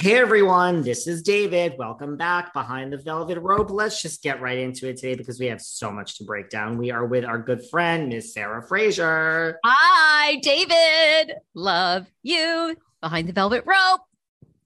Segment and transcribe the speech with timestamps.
[0.00, 1.74] Hey everyone, this is David.
[1.76, 3.68] Welcome back behind the velvet rope.
[3.68, 6.78] Let's just get right into it today because we have so much to break down.
[6.78, 9.58] We are with our good friend, Miss Sarah Fraser.
[9.62, 11.36] Hi, David.
[11.52, 14.00] Love you behind the velvet rope.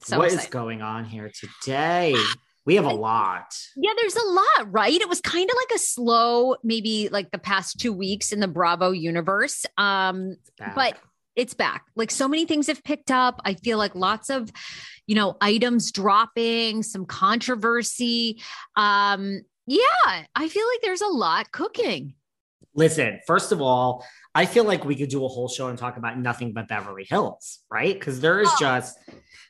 [0.03, 0.45] So what excited.
[0.45, 2.15] is going on here today?
[2.65, 3.59] We have a lot.
[3.75, 5.01] Yeah, there's a lot, right?
[5.01, 8.47] It was kind of like a slow, maybe like the past two weeks in the
[8.47, 9.67] Bravo universe.
[9.79, 10.37] Um,
[10.77, 10.97] but
[11.37, 11.87] it's back.
[11.97, 13.41] Like so many things have picked up.
[13.45, 14.51] I feel like lots of,
[15.07, 18.43] you know, items dropping, some controversy.
[18.77, 22.15] Um, yeah, I feel like there's a lot cooking.
[22.75, 25.97] Listen, first of all, I feel like we could do a whole show and talk
[25.97, 27.95] about nothing but Beverly Hills, right?
[27.95, 28.57] Because there is oh.
[28.59, 28.99] just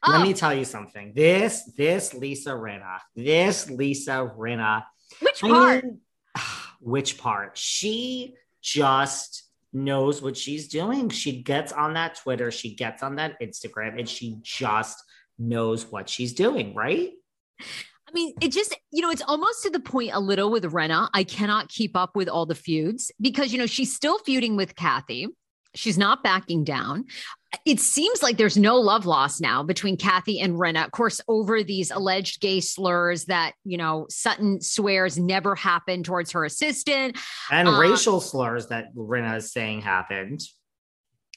[0.03, 0.11] oh.
[0.11, 1.12] let me tell you something.
[1.15, 4.84] This, this Lisa Rinna, this Lisa Rinna.
[5.21, 5.84] Which part?
[5.84, 6.00] I mean,
[6.81, 7.56] which part?
[7.56, 9.44] She just
[9.75, 11.09] knows what she's doing.
[11.11, 15.03] She gets on that Twitter, she gets on that Instagram, and she just
[15.39, 17.11] knows what she's doing, right?
[17.61, 21.09] I mean, it just, you know, it's almost to the point a little with Rinna.
[21.12, 24.77] I cannot keep up with all the feuds because, you know, she's still feuding with
[24.77, 25.27] Kathy.
[25.75, 27.06] She's not backing down
[27.65, 30.85] it seems like there's no love lost now between Kathy and Rinna.
[30.85, 36.33] Of course, over these alleged gay slurs that, you know, Sutton swears never happened towards
[36.33, 37.19] her assistant.
[37.51, 40.41] And um, racial slurs that Rinna is saying happened.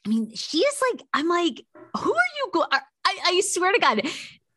[0.06, 1.66] I mean, she is like, I'm like,
[1.98, 2.68] who are you going?
[2.72, 4.02] I, I swear to God,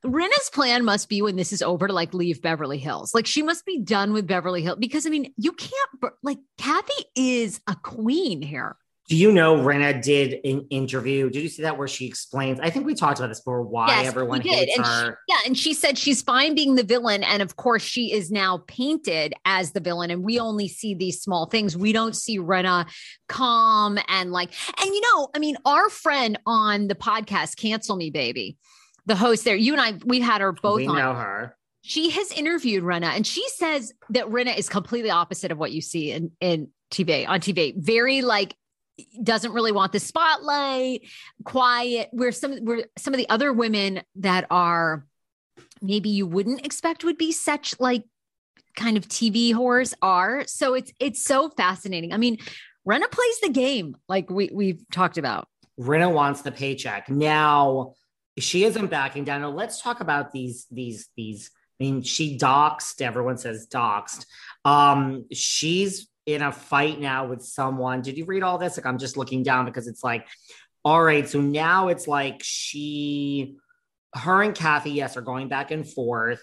[0.05, 3.15] Rinna's plan must be when this is over to like leave Beverly Hills.
[3.15, 7.05] Like she must be done with Beverly Hills because I mean, you can't like Kathy
[7.15, 8.77] is a queen here.
[9.11, 11.31] Do you know Rinna did an interview?
[11.31, 12.61] Did you see that where she explains?
[12.61, 13.61] I think we talked about this before.
[13.63, 15.19] Why yes, everyone hates and her?
[15.29, 18.31] She, yeah, and she said she's fine being the villain, and of course she is
[18.31, 21.77] now painted as the villain, and we only see these small things.
[21.77, 22.89] We don't see Rinna
[23.29, 28.11] calm and like, and you know, I mean, our friend on the podcast, Cancel Me
[28.11, 28.59] Baby,
[29.07, 30.77] the host there, you and I, we had her both.
[30.77, 30.97] We on.
[30.97, 35.57] know her she has interviewed Rinna and she says that Rinna is completely opposite of
[35.57, 37.75] what you see in, in TV on TV.
[37.75, 38.55] Very like
[39.23, 41.03] doesn't really want the spotlight,
[41.45, 42.09] quiet.
[42.13, 45.07] Where some where some of the other women that are
[45.83, 48.05] maybe you wouldn't expect would be such like
[48.77, 50.45] kind of TV whores are.
[50.47, 52.13] So it's it's so fascinating.
[52.13, 52.39] I mean,
[52.89, 55.49] Rinna plays the game like we we've talked about.
[55.79, 57.09] Rinna wants the paycheck.
[57.09, 57.95] Now
[58.39, 59.43] she isn't backing down.
[59.43, 61.51] Now let's talk about these these these.
[61.81, 63.01] I mean, she doxed.
[63.01, 64.27] Everyone says doxed.
[64.67, 68.03] Um, she's in a fight now with someone.
[68.03, 68.77] Did you read all this?
[68.77, 70.27] Like, I'm just looking down because it's like,
[70.85, 73.57] all right, so now it's like she,
[74.15, 76.43] her and Kathy, yes, are going back and forth.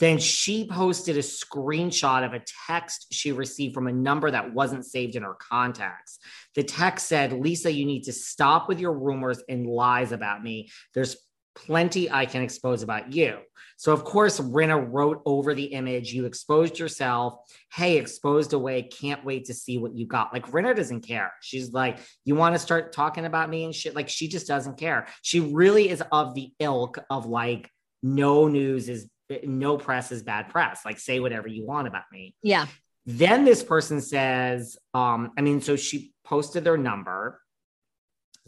[0.00, 4.86] Then she posted a screenshot of a text she received from a number that wasn't
[4.86, 6.18] saved in her contacts.
[6.54, 10.70] The text said, Lisa, you need to stop with your rumors and lies about me.
[10.94, 11.16] There's
[11.54, 13.38] plenty I can expose about you.
[13.76, 16.12] So, of course, Rinna wrote over the image.
[16.12, 17.34] You exposed yourself.
[17.72, 18.82] Hey, exposed away.
[18.82, 20.32] Can't wait to see what you got.
[20.32, 21.32] Like, Rinna doesn't care.
[21.40, 23.94] She's like, You want to start talking about me and shit?
[23.94, 25.06] Like, she just doesn't care.
[25.22, 27.70] She really is of the ilk of like,
[28.02, 29.08] no news is,
[29.44, 30.84] no press is bad press.
[30.84, 32.34] Like, say whatever you want about me.
[32.42, 32.66] Yeah.
[33.06, 37.40] Then this person says, um, I mean, so she posted their number.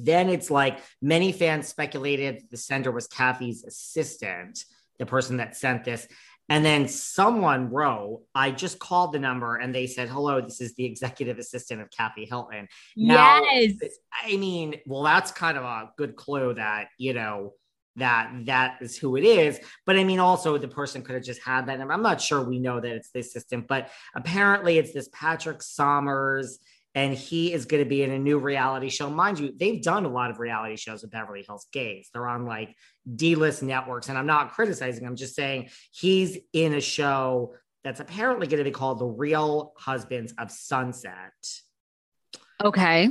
[0.05, 4.65] Then it's like many fans speculated the sender was Kathy's assistant
[4.99, 6.07] the person that sent this.
[6.49, 10.75] And then someone wrote, I just called the number and they said, hello, this is
[10.75, 12.67] the executive assistant of Kathy Hilton.
[12.97, 13.75] Now, yes.
[14.13, 17.55] I mean, well, that's kind of a good clue that, you know,
[17.97, 19.61] that that is who it is.
[19.87, 21.95] But I mean, also the person could have just had that number.
[21.95, 26.59] I'm not sure we know that it's the assistant, but apparently it's this Patrick Sommers
[26.95, 29.09] and he is going to be in a new reality show.
[29.09, 32.11] Mind you, they've done a lot of reality shows with Beverly Hills Gays.
[32.13, 32.75] They're on like
[33.15, 35.07] D list networks, and I'm not criticizing.
[35.07, 37.55] I'm just saying he's in a show
[37.85, 41.33] that's apparently going to be called The Real Husbands of Sunset.
[42.63, 43.09] Okay.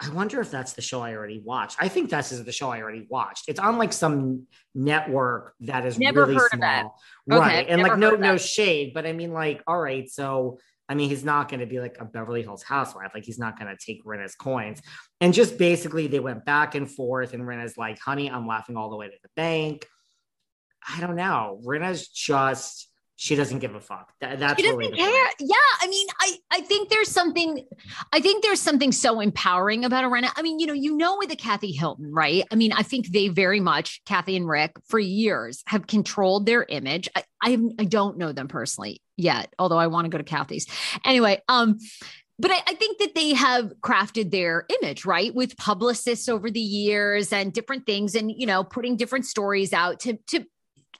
[0.00, 1.76] I wonder if that's the show I already watched.
[1.80, 3.44] I think this is the show I already watched.
[3.48, 6.86] It's on like some network that is never really heard small.
[6.86, 7.62] of Right.
[7.62, 10.58] Okay, and like no no shade, but I mean like all right, so
[10.88, 13.12] I mean he's not going to be like a Beverly Hills housewife.
[13.14, 14.82] Like he's not going to take Rinna's coins.
[15.20, 18.90] And just basically they went back and forth and Rinna's like, "Honey, I'm laughing all
[18.90, 19.86] the way to the bank."
[20.86, 21.60] I don't know.
[21.64, 24.12] Rinna's just she doesn't give a fuck.
[24.20, 25.30] That, that's she doesn't care.
[25.38, 27.64] Yeah, I mean, I I think there's something,
[28.12, 30.30] I think there's something so empowering about Rinna.
[30.34, 32.44] I mean, you know, you know, with the Kathy Hilton, right?
[32.50, 36.64] I mean, I think they very much, Kathy and Rick, for years have controlled their
[36.68, 37.08] image.
[37.14, 40.66] I I, I don't know them personally yet, although I want to go to Kathy's
[41.04, 41.40] anyway.
[41.48, 41.78] Um,
[42.38, 46.58] but I, I think that they have crafted their image right with publicists over the
[46.58, 50.44] years and different things, and you know, putting different stories out to to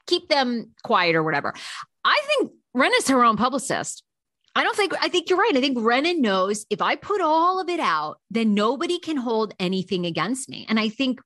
[0.06, 1.54] keep them quiet or whatever.
[2.04, 4.02] I think Rinna's her own publicist.
[4.56, 5.56] I don't think, I think you're right.
[5.56, 9.52] I think Rinna knows if I put all of it out, then nobody can hold
[9.58, 10.64] anything against me.
[10.68, 11.20] And I think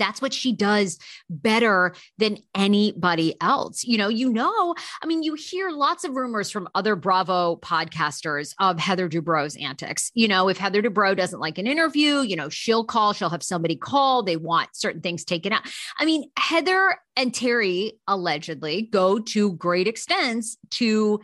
[0.00, 0.98] that's what she does
[1.28, 3.84] better than anybody else.
[3.84, 8.54] You know, you know, I mean, you hear lots of rumors from other Bravo podcasters
[8.58, 10.10] of Heather Dubrow's antics.
[10.14, 13.42] You know, if Heather Dubrow doesn't like an interview, you know, she'll call, she'll have
[13.42, 15.62] somebody call, they want certain things taken out.
[15.98, 21.20] I mean, Heather and Terry allegedly go to great extents to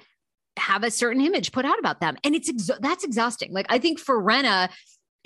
[0.59, 2.17] have a certain image put out about them.
[2.25, 3.53] And it's ex- that's exhausting.
[3.53, 4.71] Like I think for Rinna,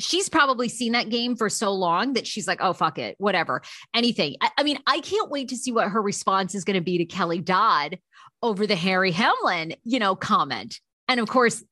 [0.03, 3.63] she's probably seen that game for so long that she's like, oh, fuck it, whatever,
[3.95, 4.37] anything.
[4.41, 6.99] I, I mean, I can't wait to see what her response is going to be
[6.99, 7.99] to Kelly Dodd
[8.43, 10.81] over the Harry Hamlin, you know, comment.
[11.09, 11.63] And of course,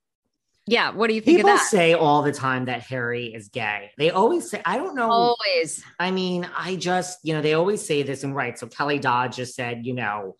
[0.66, 1.66] yeah, what do you think People of that?
[1.66, 3.90] say all the time that Harry is gay.
[3.96, 5.10] They always say, I don't know.
[5.10, 5.82] Always.
[5.98, 8.58] I mean, I just, you know, they always say this and right.
[8.58, 10.36] So Kelly Dodd just said, you know,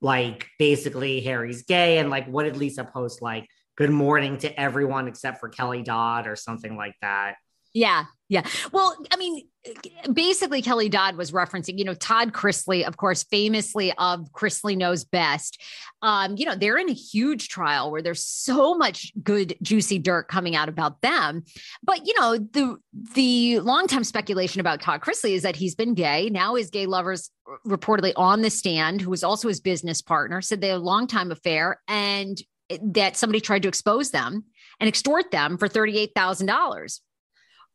[0.00, 1.98] like basically Harry's gay.
[1.98, 3.20] And like, what did Lisa post?
[3.20, 3.46] Like,
[3.78, 7.36] good morning to everyone except for Kelly Dodd or something like that.
[7.72, 8.06] Yeah.
[8.28, 8.42] Yeah.
[8.72, 9.46] Well, I mean,
[10.12, 15.04] basically, Kelly Dodd was referencing, you know, Todd Chrisley, of course, famously of Chrisley Knows
[15.04, 15.62] Best.
[16.02, 20.28] Um, you know, they're in a huge trial where there's so much good, juicy dirt
[20.28, 21.44] coming out about them.
[21.82, 22.76] But, you know, the
[23.14, 26.30] the longtime speculation about Todd Chrisley is that he's been gay.
[26.30, 27.30] Now his gay lovers
[27.66, 31.06] reportedly on the stand, who was also his business partner, said they had a long
[31.06, 32.38] time affair and
[32.82, 34.44] that somebody tried to expose them
[34.80, 37.00] and extort them for $38,000.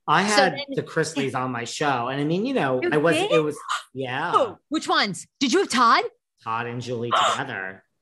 [0.07, 2.07] I So had then- the Chrisleys on my show.
[2.09, 3.31] And I mean, you know, You I was, did?
[3.31, 3.57] it was,
[3.93, 5.25] yeah, Oh, which ones?
[5.39, 6.03] Did you have Todd?
[6.43, 7.83] Todd and Julie together.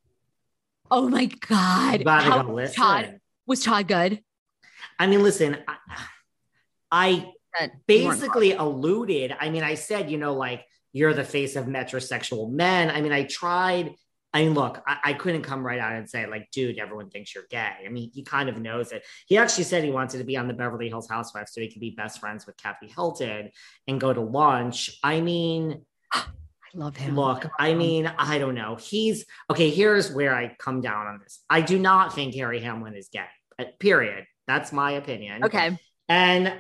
[0.94, 2.04] Oh my God.
[2.06, 2.68] How- go.
[2.68, 4.22] Todd, was Todd good?
[5.00, 5.78] I mean, listen, I,
[6.92, 7.12] I
[7.58, 7.72] Good.
[7.88, 9.34] You weren't basically alluded.
[9.40, 12.90] I mean, I said, you know, like you're the face of metrosexual men.
[12.90, 13.96] I mean, I tried.
[14.34, 17.36] I mean, look, I, I couldn't come right out and say, like, dude, everyone thinks
[17.36, 17.72] you're gay.
[17.86, 19.04] I mean, he kind of knows it.
[19.28, 21.82] He actually said he wanted to be on the Beverly Hills Housewives so he could
[21.82, 23.52] be best friends with Kathy Hilton
[23.88, 24.98] and go to lunch.
[25.04, 26.24] I mean, I
[26.74, 27.16] love him.
[27.16, 28.76] Look, I mean, I don't know.
[28.80, 29.70] He's okay.
[29.70, 31.42] Here's where I come down on this.
[31.50, 33.26] I do not think Harry Hamlin is gay.
[33.60, 34.26] uh, Period.
[34.48, 35.44] That's my opinion.
[35.44, 35.78] Okay.
[36.08, 36.54] And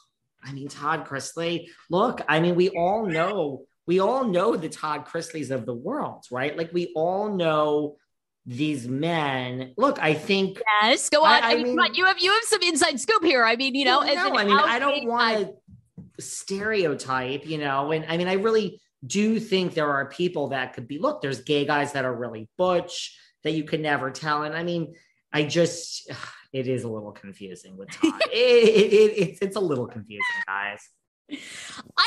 [0.42, 1.66] I mean, Todd Chrisley.
[1.90, 3.64] Look, I mean, we all know.
[3.88, 6.54] We all know the Todd Chrisleys of the world, right?
[6.54, 7.96] Like we all know
[8.44, 9.72] these men.
[9.78, 11.08] Look, I think Yes.
[11.08, 11.42] Go on.
[11.42, 13.46] I, I mean, mean- you have you have some inside scoop here.
[13.46, 15.48] I mean, you know, Well, as no, I mean, I don't want
[16.18, 20.74] to stereotype, you know, and I mean, I really do think there are people that
[20.74, 20.98] could be.
[20.98, 24.64] Look, there's gay guys that are really butch that you could never tell, and I
[24.64, 24.96] mean,
[25.32, 26.10] I just
[26.52, 28.20] it is a little confusing with Todd.
[28.32, 30.86] it, it, it, it's it's a little confusing, guys.
[31.30, 31.34] I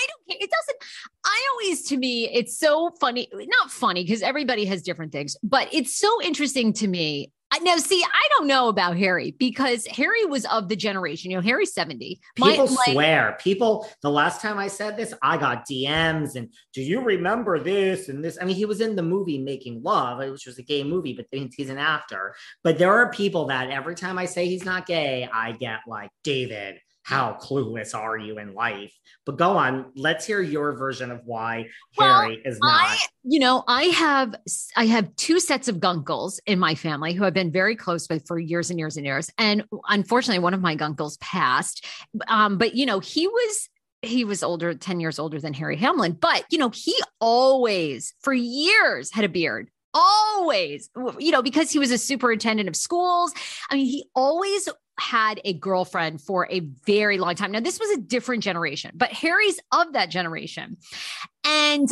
[0.07, 0.37] don't care.
[0.39, 0.77] It doesn't.
[1.25, 3.27] I always, to me, it's so funny.
[3.33, 7.31] Not funny because everybody has different things, but it's so interesting to me.
[7.63, 11.31] Now, see, I don't know about Harry because Harry was of the generation.
[11.31, 12.21] You know, Harry's 70.
[12.35, 13.37] People my, swear.
[13.41, 18.07] People, the last time I said this, I got DMs and do you remember this
[18.07, 18.37] and this?
[18.41, 21.25] I mean, he was in the movie Making Love, which was a gay movie, but
[21.29, 22.35] he's an actor.
[22.63, 26.09] But there are people that every time I say he's not gay, I get like,
[26.23, 28.93] David, how clueless are you in life?
[29.25, 31.67] But go on, let's hear your version of why
[31.97, 32.71] well, Harry is not.
[32.71, 34.35] I, you know, I have
[34.75, 38.25] I have two sets of gunkles in my family who I've been very close with
[38.27, 39.29] for years and years and years.
[39.37, 41.85] And unfortunately, one of my gunkles passed.
[42.27, 43.69] Um, but you know, he was
[44.03, 48.33] he was older, 10 years older than Harry Hamlin, but you know, he always for
[48.33, 50.89] years had a beard always,
[51.19, 53.33] you know, because he was a superintendent of schools.
[53.69, 54.69] I mean, he always
[55.01, 57.51] had a girlfriend for a very long time.
[57.51, 60.77] Now, this was a different generation, but Harry's of that generation.
[61.43, 61.91] And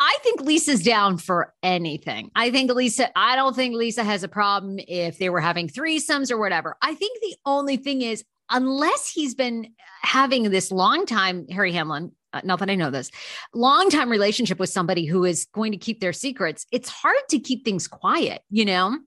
[0.00, 2.30] I think Lisa's down for anything.
[2.34, 6.30] I think Lisa, I don't think Lisa has a problem if they were having threesomes
[6.30, 6.76] or whatever.
[6.82, 9.72] I think the only thing is, unless he's been
[10.02, 13.10] having this long time, Harry Hamlin, uh, not that I know this,
[13.54, 17.38] long time relationship with somebody who is going to keep their secrets, it's hard to
[17.38, 18.98] keep things quiet, you know?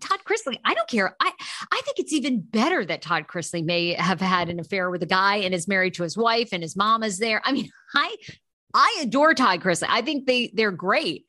[0.00, 1.16] Todd Chrisley, I don't care.
[1.20, 1.32] I
[1.72, 5.06] I think it's even better that Todd Chrisley may have had an affair with a
[5.06, 7.40] guy and is married to his wife and his mom is there.
[7.44, 8.14] I mean, I
[8.74, 9.86] I adore Todd Chrisley.
[9.88, 11.24] I think they they're great.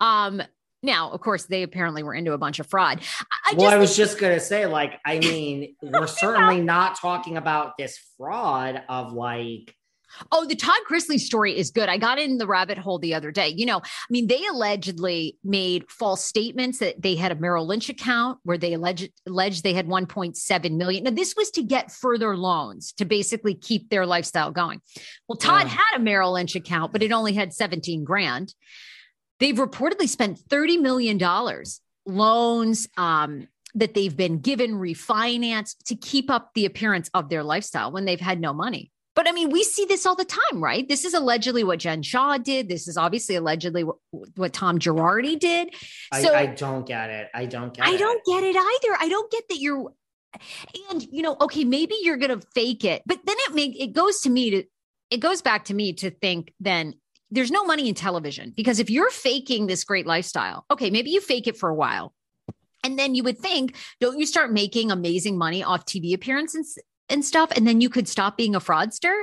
[0.00, 0.42] Um
[0.82, 3.00] now, of course, they apparently were into a bunch of fraud.
[3.44, 7.76] I well, I was just gonna say, like, I mean, we're certainly not talking about
[7.76, 9.74] this fraud of like
[10.32, 11.88] Oh, the Todd Chrisley story is good.
[11.88, 13.48] I got in the rabbit hole the other day.
[13.48, 17.88] You know, I mean, they allegedly made false statements that they had a Merrill Lynch
[17.88, 21.04] account where they alleged, alleged they had 1.7 million.
[21.04, 24.80] Now, this was to get further loans to basically keep their lifestyle going.
[25.28, 25.76] Well, Todd yeah.
[25.76, 28.54] had a Merrill Lynch account, but it only had 17 grand.
[29.38, 31.20] They've reportedly spent $30 million
[32.06, 37.92] loans, um, that they've been given refinance to keep up the appearance of their lifestyle
[37.92, 38.90] when they've had no money.
[39.16, 40.86] But I mean, we see this all the time, right?
[40.86, 42.68] This is allegedly what Jen Shah did.
[42.68, 43.96] This is obviously allegedly what,
[44.36, 45.74] what Tom Girardi did.
[46.20, 47.28] So I, I, don't get it.
[47.34, 47.98] I don't get I it.
[47.98, 48.96] don't get it either.
[49.00, 49.90] I don't get that you're
[50.90, 54.20] and you know, okay, maybe you're gonna fake it, but then it make it goes
[54.20, 54.64] to me to
[55.08, 56.92] it goes back to me to think then
[57.30, 61.22] there's no money in television because if you're faking this great lifestyle, okay, maybe you
[61.22, 62.12] fake it for a while.
[62.84, 67.24] And then you would think, don't you start making amazing money off TV appearances and
[67.24, 69.22] stuff and then you could stop being a fraudster.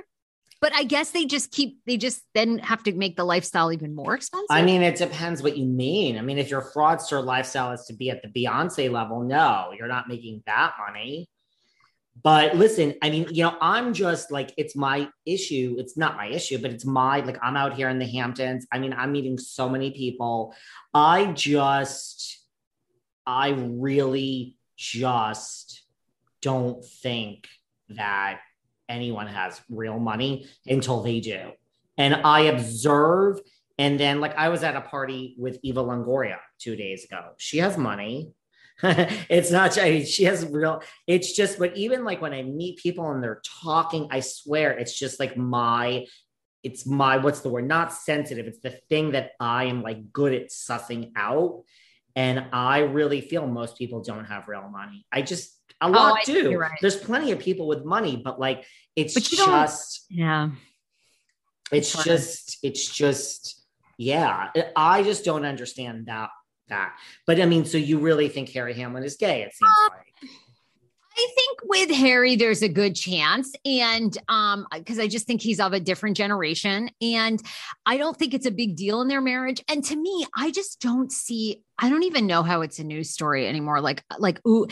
[0.62, 3.94] But i guess they just keep they just then have to make the lifestyle even
[3.94, 4.48] more expensive.
[4.50, 6.18] i mean it depends what you mean.
[6.18, 9.90] I mean if your fraudster lifestyle is to be at the beyonce level no you're
[9.90, 11.30] not making that money.
[12.22, 15.76] But listen i mean you know i'm just like it's my issue.
[15.80, 18.66] It's not my issue but it's my like i'm out here in the hamptons.
[18.72, 20.56] I mean i'm meeting so many people.
[20.94, 22.40] I just
[23.26, 25.84] i really just
[26.42, 27.48] don't think
[27.96, 28.40] that
[28.90, 31.52] anyone has real money until they do.
[31.98, 33.40] And I observe,
[33.78, 37.32] and then like I was at a party with Eva Longoria two days ago.
[37.38, 38.34] She has money.
[38.84, 42.80] it's not I mean, she has real it's just but even like when i meet
[42.80, 46.08] people and they're talking i swear it's just like my
[46.64, 50.34] it's my what's the word not sensitive it's the thing that i am like good
[50.34, 51.62] at sussing out
[52.16, 56.26] and i really feel most people don't have real money i just a lot oh,
[56.26, 56.58] do.
[56.58, 56.78] Right.
[56.82, 60.50] There's plenty of people with money, but like it's but just yeah.
[61.72, 63.66] It's, it's just it's just
[63.98, 64.50] yeah.
[64.76, 66.30] I just don't understand that
[66.70, 66.96] that.
[67.28, 69.42] But I mean, so you really think Harry Hamlin is gay?
[69.42, 70.30] It seems um, like.
[71.16, 73.54] I think with Harry, there's a good chance.
[73.66, 76.90] And um, because I just think he's of a different generation.
[77.02, 77.40] And
[77.86, 79.64] I don't think it's a big deal in their marriage.
[79.70, 83.12] And to me, I just don't see, I don't even know how it's a news
[83.12, 83.80] story anymore.
[83.80, 84.66] Like, like, ooh,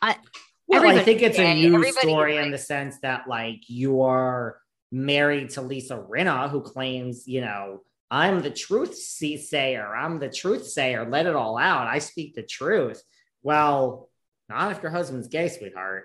[0.00, 0.16] I,
[0.66, 4.58] well, I think it's a news story in the sense that like you're
[4.90, 9.96] married to Lisa Rinna, who claims, you know, I'm the truth sayer.
[9.96, 11.08] I'm the truth sayer.
[11.08, 11.88] Let it all out.
[11.88, 13.02] I speak the truth.
[13.42, 14.10] Well,
[14.50, 16.04] not if your husband's gay, sweetheart.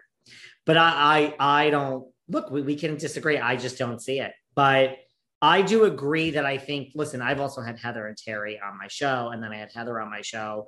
[0.65, 2.49] But I, I, I don't look.
[2.49, 3.37] We, we can disagree.
[3.37, 4.31] I just don't see it.
[4.55, 4.97] But
[5.41, 6.91] I do agree that I think.
[6.95, 9.99] Listen, I've also had Heather and Terry on my show, and then I had Heather
[9.99, 10.67] on my show.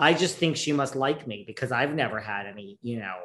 [0.00, 3.16] I just think she must like me because I've never had any, you know,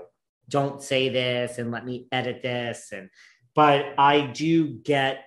[0.49, 2.89] don't say this and let me edit this.
[2.91, 3.09] And,
[3.55, 5.23] but I do get,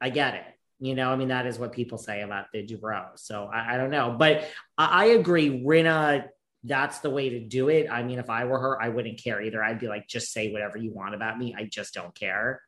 [0.00, 0.44] I get it.
[0.78, 3.08] You know, I mean, that is what people say about the Dubrow.
[3.16, 5.64] So I, I don't know, but I, I agree.
[5.64, 6.28] Rinna,
[6.64, 7.88] that's the way to do it.
[7.90, 9.62] I mean, if I were her, I wouldn't care either.
[9.64, 11.54] I'd be like, just say whatever you want about me.
[11.56, 12.60] I just don't care.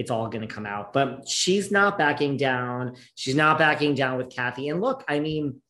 [0.00, 0.94] it's all going to come out.
[0.94, 2.96] But she's not backing down.
[3.16, 4.70] She's not backing down with Kathy.
[4.70, 5.60] And look, I mean,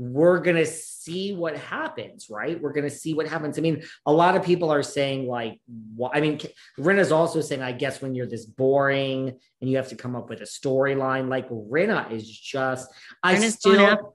[0.00, 2.58] we're going to see what happens, right?
[2.58, 3.58] We're going to see what happens.
[3.58, 5.60] I mean, a lot of people are saying, like,
[5.94, 6.40] well, I mean,
[6.78, 10.30] Rinna's also saying, I guess when you're this boring and you have to come up
[10.30, 12.88] with a storyline, like Rinna is just,
[13.22, 14.14] I still,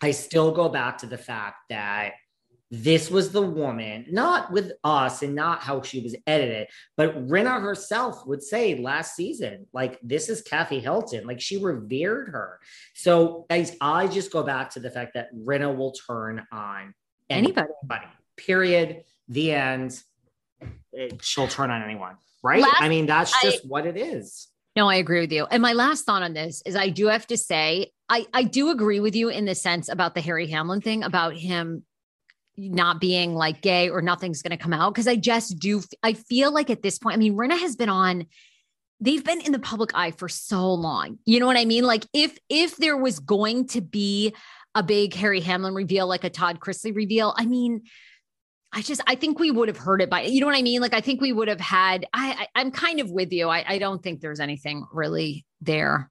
[0.00, 2.12] I still go back to the fact that
[2.70, 7.62] this was the woman, not with us and not how she was edited, but Rinna
[7.62, 11.26] herself would say last season, like, this is Kathy Hilton.
[11.26, 12.60] Like, she revered her.
[12.94, 16.94] So I, I just go back to the fact that Rinna will turn on
[17.30, 17.68] anybody.
[17.82, 18.10] anybody.
[18.36, 19.04] Period.
[19.28, 20.02] The end.
[20.92, 22.16] It, she'll turn on anyone.
[22.42, 22.62] Right.
[22.62, 24.48] Last, I mean, that's just I, what it is.
[24.76, 25.46] No, I agree with you.
[25.46, 28.70] And my last thought on this is I do have to say, I, I do
[28.70, 31.84] agree with you in the sense about the Harry Hamlin thing, about him
[32.58, 34.94] not being like gay or nothing's going to come out.
[34.94, 37.88] Cause I just do, I feel like at this point, I mean, Rinna has been
[37.88, 38.26] on,
[39.00, 41.18] they've been in the public eye for so long.
[41.24, 41.84] You know what I mean?
[41.84, 44.34] Like if, if there was going to be
[44.74, 47.82] a big Harry Hamlin reveal, like a Todd Chrisley reveal, I mean,
[48.72, 50.82] I just I think we would have heard it by you know what I mean?
[50.82, 53.48] Like I think we would have had I, I am kind of with you.
[53.48, 56.10] I, I don't think there's anything really there.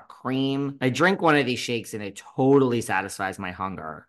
[0.00, 0.78] cream.
[0.80, 4.08] I drink one of these shakes and it totally satisfies my hunger.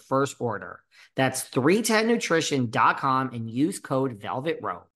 [0.07, 0.81] first order.
[1.15, 4.87] That's 310nutrition.com and use code Velvet Rope.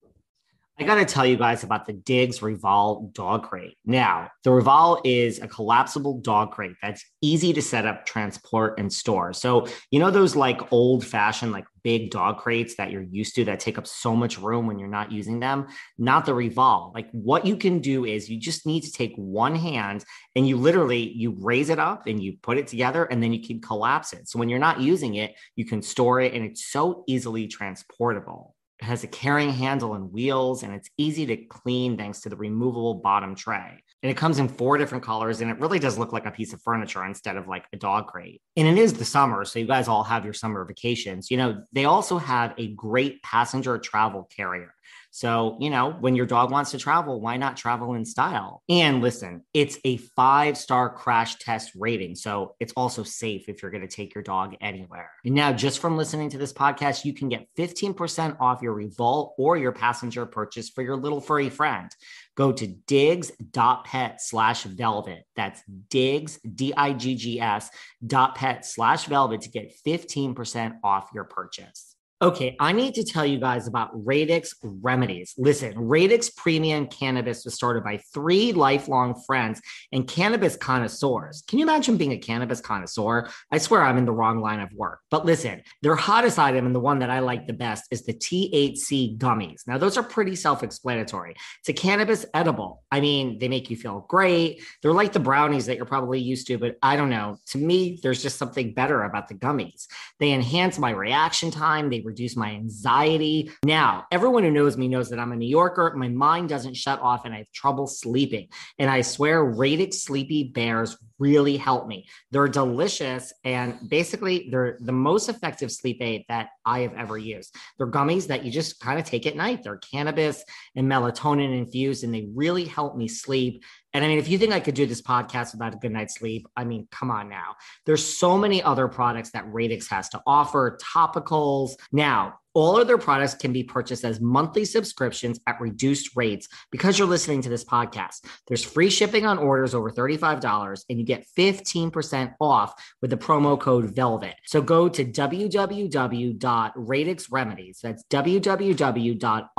[0.78, 3.78] I got to tell you guys about the Diggs Revolve dog crate.
[3.86, 8.91] Now, the Revolve is a collapsible dog crate that's easy to set up, transport, and
[8.91, 9.32] store.
[9.32, 13.45] So, you know, those like old fashioned, like big dog crates that you're used to
[13.45, 15.67] that take up so much room when you're not using them?
[16.00, 16.95] Not the Revolve.
[16.95, 20.04] Like, what you can do is you just need to take one hand
[20.36, 23.45] and you literally you raise it up and you put it together and then you
[23.45, 24.28] can collapse it.
[24.28, 28.56] So when you're not using it, you can store it and it's so easily transportable.
[28.82, 32.36] It has a carrying handle and wheels, and it's easy to clean thanks to the
[32.36, 33.85] removable bottom tray.
[34.06, 36.54] And it comes in four different colors, and it really does look like a piece
[36.54, 38.39] of furniture instead of like a dog crate.
[38.56, 41.32] And it is the summer, so you guys all have your summer vacations.
[41.32, 44.75] You know, they also have a great passenger travel carrier.
[45.15, 48.62] So, you know, when your dog wants to travel, why not travel in style?
[48.67, 52.15] And listen, it's a five star crash test rating.
[52.15, 55.10] So it's also safe if you're going to take your dog anywhere.
[55.23, 59.32] And now, just from listening to this podcast, you can get 15% off your Revolve
[59.38, 61.89] or your passenger purchase for your little furry friend.
[62.36, 65.23] Go to diggs.pet slash velvet.
[65.38, 67.69] That's diggs, D I G G S
[68.06, 71.95] dot pet slash velvet to get 15% off your purchase.
[72.21, 75.34] Okay, I need to tell you guys about Radix Remedies.
[75.38, 81.43] Listen, Radix Premium Cannabis was started by three lifelong friends and cannabis connoisseurs.
[81.45, 83.28] Can you imagine being a cannabis connoisseur?
[83.51, 85.01] I swear I'm in the wrong line of work.
[85.12, 88.13] But listen, their hottest item and the one that I like the best is the
[88.13, 89.67] THC gummies.
[89.67, 91.36] Now, those are pretty self explanatory.
[91.60, 92.82] It's a cannabis edible.
[92.91, 94.63] I mean, they make you feel great.
[94.82, 97.39] They're like the brownies that you're probably used to, but I don't know.
[97.47, 99.88] To me, there's just something better about the gummies.
[100.21, 101.89] They enhance my reaction time.
[101.89, 103.52] They reduce my anxiety.
[103.63, 105.94] Now, everyone who knows me knows that I'm a New Yorker.
[105.96, 108.48] My mind doesn't shut off and I have trouble sleeping.
[108.80, 112.08] And I swear, Radix Sleepy Bears really help me.
[112.32, 117.56] They're delicious and basically they're the most effective sleep aid that I have ever used.
[117.78, 119.63] They're gummies that you just kind of take at night.
[119.63, 120.44] They're cannabis
[120.76, 123.63] and melatonin infused and they really help me sleep.
[123.96, 126.16] And I mean, if you think I could do this podcast without a good night's
[126.16, 127.56] sleep, I mean, come on now.
[127.86, 131.76] There's so many other products that Radix has to offer, topicals.
[131.94, 136.98] Now, all of their products can be purchased as monthly subscriptions at reduced rates because
[136.98, 138.26] you're listening to this podcast.
[138.48, 143.60] There's free shipping on orders over $35 and you get 15% off with the promo
[143.60, 144.36] code VELVET.
[144.46, 147.80] So go to www.radixremedies.
[147.82, 149.50] That's www.radix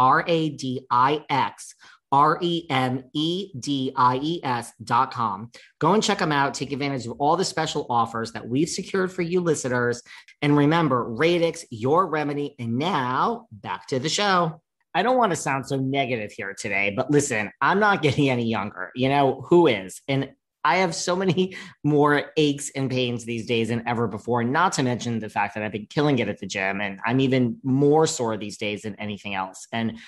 [2.13, 5.51] R E M E D I E S dot com.
[5.79, 6.55] Go and check them out.
[6.55, 10.03] Take advantage of all the special offers that we've secured for you listeners.
[10.43, 12.55] And remember, Radix, your remedy.
[12.59, 14.61] And now back to the show.
[14.95, 18.47] I don't want to sound so negative here today, but listen, I'm not getting any
[18.47, 18.93] younger.
[18.95, 20.01] You know, who is?
[20.09, 20.31] And
[20.67, 24.83] I have so many more aches and pains these days than ever before, not to
[24.83, 28.07] mention the fact that I've been killing it at the gym and I'm even more
[28.07, 29.69] sore these days than anything else.
[29.73, 29.99] And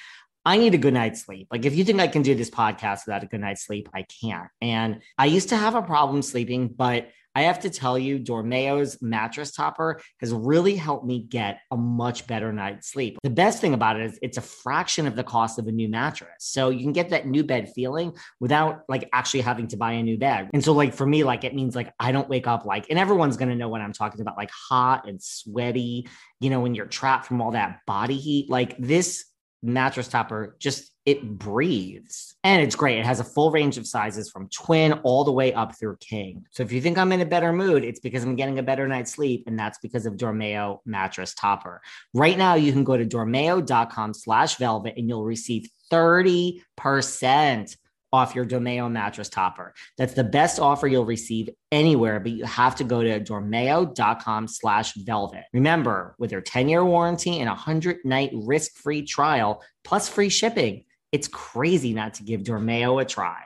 [0.44, 1.48] I need a good night's sleep.
[1.50, 4.04] Like, if you think I can do this podcast without a good night's sleep, I
[4.20, 4.48] can't.
[4.60, 9.00] And I used to have a problem sleeping, but I have to tell you, Dormeo's
[9.00, 13.16] mattress topper has really helped me get a much better night's sleep.
[13.22, 15.88] The best thing about it is it's a fraction of the cost of a new
[15.88, 16.30] mattress.
[16.38, 20.02] So you can get that new bed feeling without like actually having to buy a
[20.02, 20.50] new bed.
[20.52, 22.98] And so, like, for me, like, it means like I don't wake up like, and
[22.98, 26.08] everyone's going to know what I'm talking about, like hot and sweaty,
[26.40, 28.50] you know, when you're trapped from all that body heat.
[28.50, 29.24] Like, this
[29.62, 32.36] mattress topper just it breathes.
[32.44, 32.98] And it's great.
[32.98, 36.44] It has a full range of sizes from twin all the way up through king.
[36.50, 38.86] So if you think i'm in a better mood it's because i'm getting a better
[38.86, 41.80] night's sleep and that's because of dormeo mattress topper.
[42.12, 47.76] Right now you can go to dormeo.com slash velvet and you'll receive 30%
[48.12, 49.74] off your Dormeo mattress topper.
[49.96, 54.94] That's the best offer you'll receive anywhere, but you have to go to dormeo.com slash
[54.94, 55.44] velvet.
[55.52, 61.92] Remember, with their 10-year warranty and a 100-night risk-free trial, plus free shipping, it's crazy
[61.92, 63.44] not to give Dormeo a try.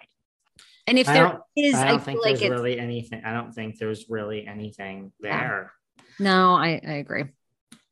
[0.86, 3.22] And if there is, I don't I think feel like there's really anything.
[3.24, 5.72] I don't think there's really anything there.
[6.18, 7.26] no, I, I agree.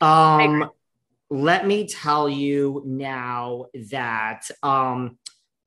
[0.00, 0.70] Um,
[1.30, 5.18] let me tell you now that um,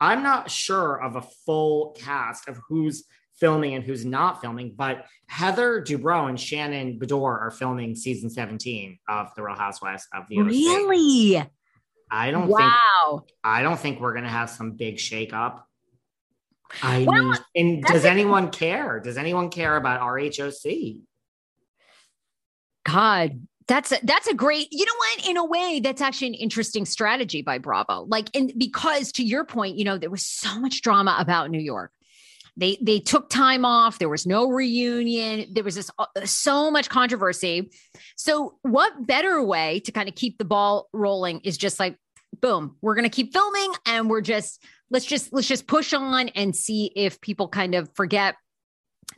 [0.04, 3.06] I'm not sure of a full cast of who's
[3.40, 9.00] filming and who's not filming, but Heather Dubrow and Shannon Beador are filming season 17
[9.08, 10.42] of The Real Housewives of the.
[10.42, 11.42] Really?
[12.12, 13.24] I don't think Wow.
[13.46, 15.62] I don't think we're gonna have some big shakeup.
[16.82, 19.00] I Well, mean, and does a- anyone care?
[19.00, 21.00] Does anyone care about RHOC?
[22.86, 24.68] God, that's a, that's a great.
[24.72, 25.28] You know what?
[25.28, 28.06] In a way, that's actually an interesting strategy by Bravo.
[28.08, 31.60] Like, and because to your point, you know, there was so much drama about New
[31.60, 31.92] York.
[32.56, 34.00] They they took time off.
[34.00, 35.48] There was no reunion.
[35.54, 37.72] There was this uh, so much controversy.
[38.16, 41.98] So, what better way to kind of keep the ball rolling is just like,
[42.42, 46.56] boom, we're to keep filming, and we're just let's just let's just push on and
[46.56, 48.36] see if people kind of forget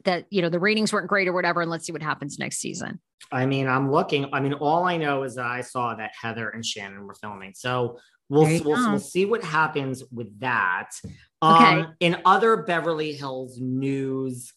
[0.06, 2.60] that you know the ratings weren't great or whatever, and let's see what happens next
[2.60, 3.02] season.
[3.32, 4.28] I mean, I'm looking.
[4.34, 7.54] I mean, all I know is that I saw that Heather and Shannon were filming.
[7.56, 7.98] So
[8.30, 10.92] we'll we'll, we'll see what happens with that.
[11.42, 11.82] Okay.
[11.82, 14.54] Um, in other Beverly Hills news,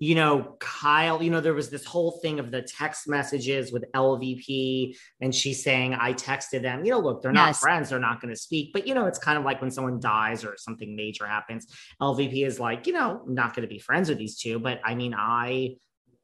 [0.00, 3.84] you know, Kyle, you know, there was this whole thing of the text messages with
[3.94, 6.84] LVP, and she's saying, I texted them.
[6.84, 9.18] You know, look, they're not friends, they're not going to speak, but you know, it's
[9.18, 11.66] kind of like when someone dies or something major happens.
[12.00, 14.94] LVP is like, you know, not going to be friends with these two, but I
[14.94, 15.76] mean, I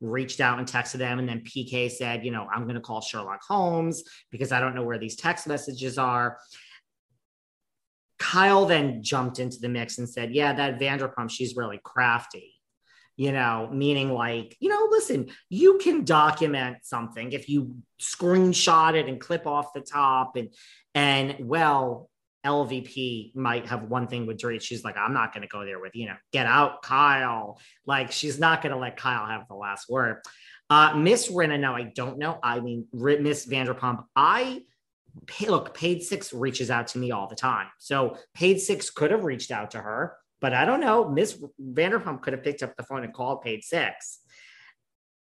[0.04, 3.00] reached out and texted them and then PK said, you know, I'm going to call
[3.00, 6.38] Sherlock Holmes because I don't know where these text messages are.
[8.18, 12.52] Kyle then jumped into the mix and said, yeah, that Vanderpump, she's really crafty.
[13.16, 19.06] You know, meaning like, you know, listen, you can document something if you screenshot it
[19.06, 20.48] and clip off the top and
[20.96, 22.10] and well,
[22.44, 24.62] LVP might have one thing with Dorit.
[24.62, 27.58] She's like, I'm not going to go there with, you know, get out, Kyle.
[27.86, 30.18] Like, she's not going to let Kyle have the last word.
[30.70, 32.38] Uh, Miss Rinna, now I don't know.
[32.42, 34.62] I mean, Miss Vanderpump, I
[35.26, 37.68] pay, look, Page Six reaches out to me all the time.
[37.78, 41.08] So Page Six could have reached out to her, but I don't know.
[41.08, 44.20] Miss Vanderpump could have picked up the phone and called Page Six.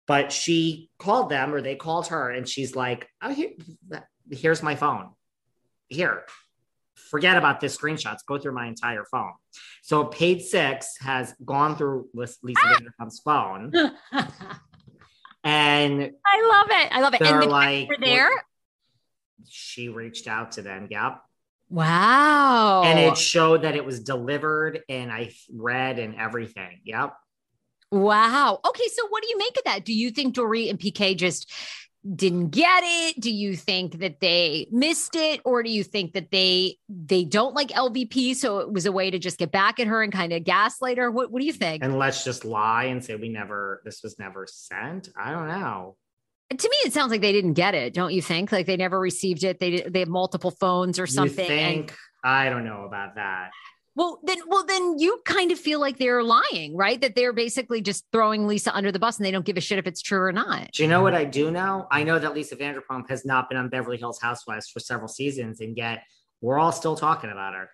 [0.07, 3.53] But she called them or they called her and she's like, oh, here,
[4.31, 5.11] here's my phone.
[5.89, 6.25] Here,
[6.95, 8.19] forget about this screenshots.
[8.27, 9.33] Go through my entire phone.
[9.83, 12.79] So Page Six has gone through Lis- Lisa ah!
[12.79, 13.73] Vanderpump's phone
[15.45, 16.89] and I love it.
[16.93, 17.21] I love it.
[17.21, 18.31] they're And the like, were there.
[19.49, 20.89] she reached out to them.
[20.91, 21.21] Yep.
[21.71, 22.83] Wow.
[22.85, 26.81] And it showed that it was delivered and I read and everything.
[26.85, 27.15] Yep.
[27.91, 28.61] wow.
[28.67, 28.85] Okay.
[28.93, 29.85] So what do you make of that?
[29.85, 31.51] Do you think Dory and PK just
[32.15, 33.21] didn't get it?
[33.21, 35.41] Do you think that they missed it?
[35.45, 38.35] Or do you think that they they don't like LVP?
[38.37, 40.99] So it was a way to just get back at her and kind of gaslight
[40.99, 41.11] her?
[41.11, 41.83] What what do you think?
[41.83, 45.09] And let's just lie and say we never, this was never sent.
[45.19, 45.97] I don't know.
[46.51, 47.95] to me, it sounds like they didn't get it.
[47.95, 48.53] Don't you think?
[48.53, 49.59] Like they never received it.
[49.59, 51.49] They they have multiple phones or something.
[51.49, 53.51] You and- I don't know about that.
[53.97, 57.01] Well, then, well, then you kind of feel like they're lying, right?
[57.01, 59.79] That they're basically just throwing Lisa under the bus, and they don't give a shit
[59.79, 60.73] if it's true or not.
[60.73, 61.87] Do you know what I do know?
[61.93, 65.61] I know that Lisa Vanderpump has not been on Beverly Hills Housewives for several seasons,
[65.61, 66.03] and yet
[66.41, 67.71] we're all still talking about her.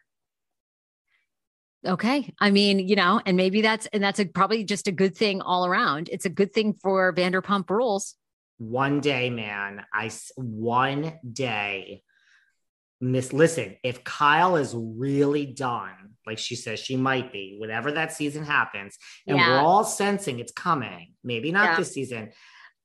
[1.87, 2.33] Okay.
[2.39, 5.41] I mean, you know, and maybe that's and that's a, probably just a good thing
[5.41, 6.11] all around.
[6.13, 8.17] It's a good thing for Vanderpump Rules.
[8.59, 12.03] One day, man, I one day.
[13.01, 15.93] Miss, listen, if Kyle is really done,
[16.27, 19.49] like she says she might be, whatever that season happens, and yeah.
[19.49, 21.77] we're all sensing it's coming, maybe not yeah.
[21.77, 22.31] this season.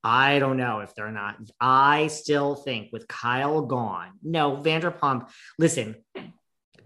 [0.04, 1.38] I don't know if they're not.
[1.60, 5.96] I still think with Kyle gone, no, Vanderpump, listen,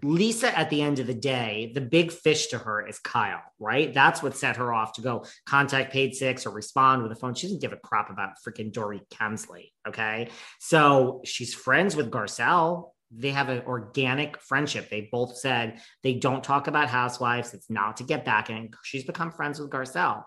[0.02, 3.92] Lisa, at the end of the day, the big fish to her is Kyle, right?
[3.92, 7.34] That's what set her off to go contact Page Six or respond with a phone.
[7.34, 9.72] She doesn't give a crap about freaking Dorit Kemsley.
[9.86, 10.30] Okay.
[10.58, 12.92] So she's friends with Garcelle.
[13.10, 14.88] They have an organic friendship.
[14.88, 17.54] They both said they don't talk about housewives.
[17.54, 18.50] It's not to get back.
[18.50, 20.24] And she's become friends with Garcelle.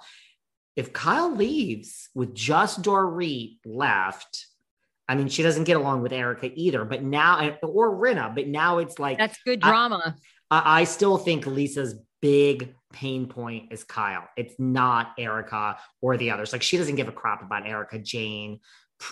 [0.75, 4.47] If Kyle leaves with just Dorit left,
[5.07, 8.79] I mean, she doesn't get along with Erika either, but now, or Rinna, but now
[8.79, 10.15] it's like that's good drama.
[10.49, 14.29] I, I still think Lisa's big pain point is Kyle.
[14.37, 16.53] It's not Erika or the others.
[16.53, 18.59] Like she doesn't give a crap about Erika, Jayne,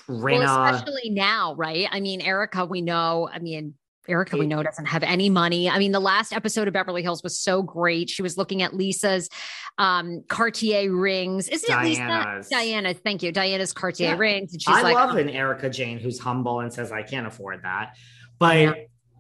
[0.08, 0.40] Rinna.
[0.40, 1.88] Well, especially now, right?
[1.92, 3.30] I mean, Erika, we know.
[3.32, 3.76] I mean,
[4.08, 5.70] Erika, we know, doesn't have any money.
[5.70, 8.10] I mean, the last episode of Beverly Hills was so great.
[8.10, 9.30] She was looking at Lisa's
[9.78, 11.48] um, Cartier rings.
[11.48, 11.98] Isn't Diana's.
[11.98, 12.50] it Lisa?
[12.50, 12.98] Diana's.
[13.04, 13.32] Thank you.
[13.32, 14.18] Diana's Cartier yeah.
[14.18, 14.54] rings.
[14.54, 15.18] And she's I like, love oh.
[15.18, 17.96] an Erika Jayne who's humble and says, I can't afford that.
[18.40, 18.74] But yeah.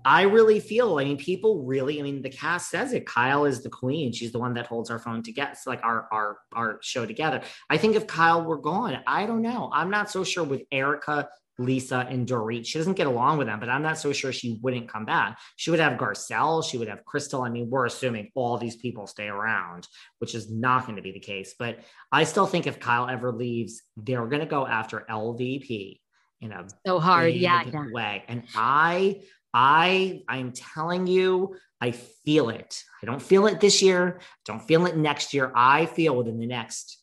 [0.06, 3.06] I really feel, I mean, people really, I mean, the cast says it.
[3.06, 4.12] Kyle is the queen.
[4.12, 5.52] She's the one that holds our phone together.
[5.52, 7.42] It's like our, our, our show together.
[7.70, 9.70] I think if Kyle were gone, I don't know.
[9.74, 12.66] I'm not so sure with Erika, Lisa and Dorit.
[12.66, 15.40] She doesn't get along with them, but I'm not so sure she wouldn't come back.
[15.56, 16.64] She would have Garcelle.
[16.64, 17.44] She would have Crystal.
[17.44, 19.88] I mean, we're assuming all these people stay around,
[20.20, 21.54] which is not going to be the case.
[21.58, 21.80] But
[22.12, 26.00] I still think if Kyle ever leaves, they're going to go after LVP
[26.42, 28.24] in a so hard, yeah, yeah, way.
[28.28, 29.22] And I,
[29.54, 32.84] I, I'm telling you, I feel it.
[33.02, 34.22] I don't feel it this year.
[34.46, 35.52] Don't feel it next year.
[35.56, 36.98] I feel within the next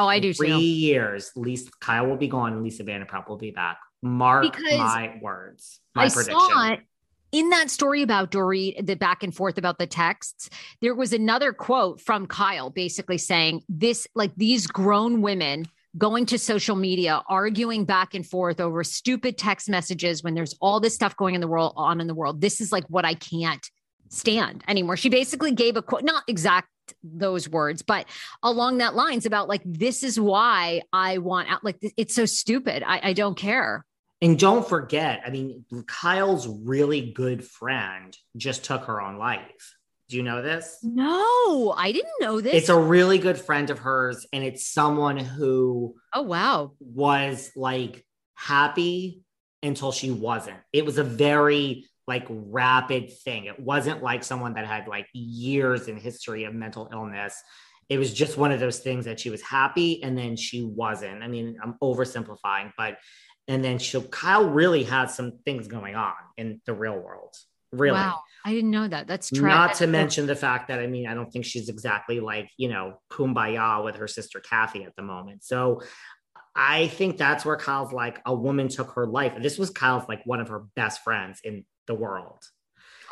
[0.00, 0.60] Oh, I do three too.
[0.60, 3.78] years, Lisa Kyle will be gone and Lisa Vanderpump will be back.
[4.00, 5.80] Mark because my words.
[5.92, 6.38] My I prediction.
[6.38, 6.80] Saw it
[7.32, 10.48] in that story about Dorit, the back and forth about the texts,
[10.80, 16.38] there was another quote from Kyle basically saying this like these grown women going to
[16.38, 21.16] social media arguing back and forth over stupid text messages when there's all this stuff
[21.16, 22.40] going in the world on in the world.
[22.40, 23.66] This is like what I can't
[24.10, 24.96] stand anymore.
[24.96, 26.68] She basically gave a quote, not exact
[27.02, 28.06] those words, but
[28.42, 31.64] along that lines about like, this is why I want out.
[31.64, 32.82] Like, it's so stupid.
[32.86, 33.84] I, I don't care.
[34.20, 39.76] And don't forget, I mean, Kyle's really good friend just took her own life.
[40.08, 40.78] Do you know this?
[40.82, 42.54] No, I didn't know this.
[42.54, 48.04] It's a really good friend of hers, and it's someone who oh wow was like
[48.34, 49.22] happy
[49.62, 50.58] until she wasn't.
[50.72, 53.44] It was a very like rapid thing.
[53.44, 57.40] It wasn't like someone that had like years in history of mental illness.
[57.90, 61.22] It was just one of those things that she was happy and then she wasn't.
[61.22, 62.98] I mean, I'm oversimplifying, but
[63.46, 67.34] and then she Kyle really has some things going on in the real world.
[67.72, 67.98] Really.
[67.98, 68.20] Wow.
[68.44, 69.06] I didn't know that.
[69.06, 72.20] That's tra- not to mention the fact that I mean, I don't think she's exactly
[72.20, 75.44] like, you know, kumbaya with her sister Kathy at the moment.
[75.44, 75.82] So
[76.54, 79.34] I think that's where Kyle's like a woman took her life.
[79.40, 82.42] This was Kyle's like one of her best friends in the world.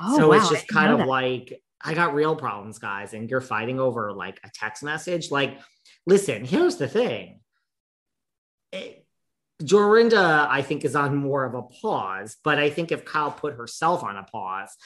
[0.00, 0.36] Oh, so wow.
[0.36, 1.08] it's just kind of that.
[1.08, 5.30] like, I got real problems, guys, and you're fighting over like a text message.
[5.30, 5.58] Like,
[6.06, 7.40] listen, here's the thing.
[8.72, 9.06] It,
[9.58, 13.54] Dorinda, I think, is on more of a pause, but I think if Kyle put
[13.54, 14.76] herself on a pause,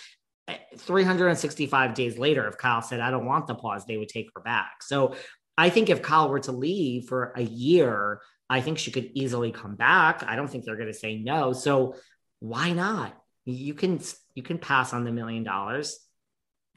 [0.76, 4.40] 365 days later, if Kyle said, I don't want the pause, they would take her
[4.40, 4.82] back.
[4.82, 5.14] So
[5.58, 9.52] I think if Kyle were to leave for a year, I think she could easily
[9.52, 10.24] come back.
[10.26, 11.52] I don't think they're going to say no.
[11.52, 11.96] So
[12.40, 13.16] why not?
[13.44, 14.00] you can
[14.34, 15.98] you can pass on the million dollars.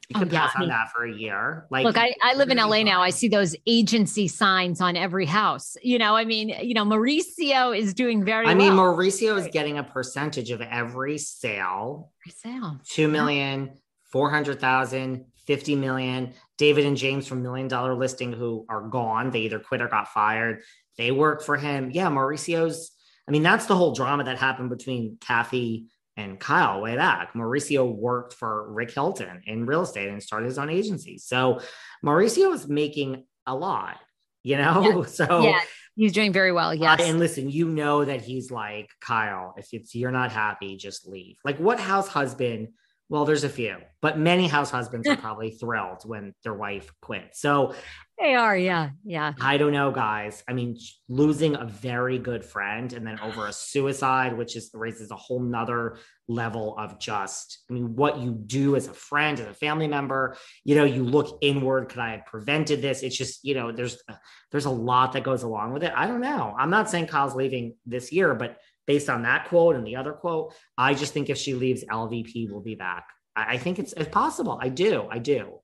[0.08, 1.66] You oh, can oh, pass on that for a year.
[1.70, 3.00] Like, look, I, I live in LA now.
[3.00, 5.78] I see those agency signs on every house.
[5.82, 8.46] You know, I mean, you know, Mauricio is doing very.
[8.46, 12.12] I mean, Mauricio is getting a percentage of every sale.
[12.30, 12.80] Sale.
[12.88, 13.72] Two million,
[14.10, 16.34] four hundred thousand, fifty million.
[16.58, 19.30] David and James from Million Dollar Listing, who are gone.
[19.30, 20.62] They either quit or got fired.
[20.96, 21.90] They work for him.
[21.90, 22.90] Yeah, Mauricio's.
[23.26, 27.34] I mean, that's the whole drama that happened between Kathy and Kyle way back.
[27.34, 31.18] Mauricio worked for Rick Hilton in real estate and started his own agency.
[31.18, 31.60] So
[32.04, 33.96] Mauricio is making a lot,
[34.42, 34.82] you know?
[34.82, 35.04] Yeah.
[35.08, 35.60] So yeah,
[35.96, 36.74] he's doing very well.
[36.74, 37.00] Yes.
[37.00, 41.06] Uh, and listen, you know that he's like, Kyle, if it's you're not happy, just
[41.06, 41.36] leave.
[41.44, 42.68] Like what house husband
[43.10, 47.40] Well, there's a few, but many house husbands are probably thrilled when their wife quits.
[47.40, 47.74] So
[48.18, 49.32] they are, yeah, yeah.
[49.40, 50.42] I don't know, guys.
[50.48, 55.10] I mean, losing a very good friend and then over a suicide, which is raises
[55.10, 59.48] a whole nother level of just, I mean, what you do as a friend, as
[59.48, 61.90] a family member, you know, you look inward.
[61.90, 63.02] Could I have prevented this?
[63.02, 64.14] It's just, you know, there's uh,
[64.50, 65.92] there's a lot that goes along with it.
[65.94, 66.54] I don't know.
[66.58, 70.12] I'm not saying Kyle's leaving this year, but based on that quote and the other
[70.12, 73.06] quote, I just think if she leaves, LVP will be back.
[73.36, 74.58] I, I think it's, it's possible.
[74.60, 75.08] I do.
[75.10, 75.60] I do.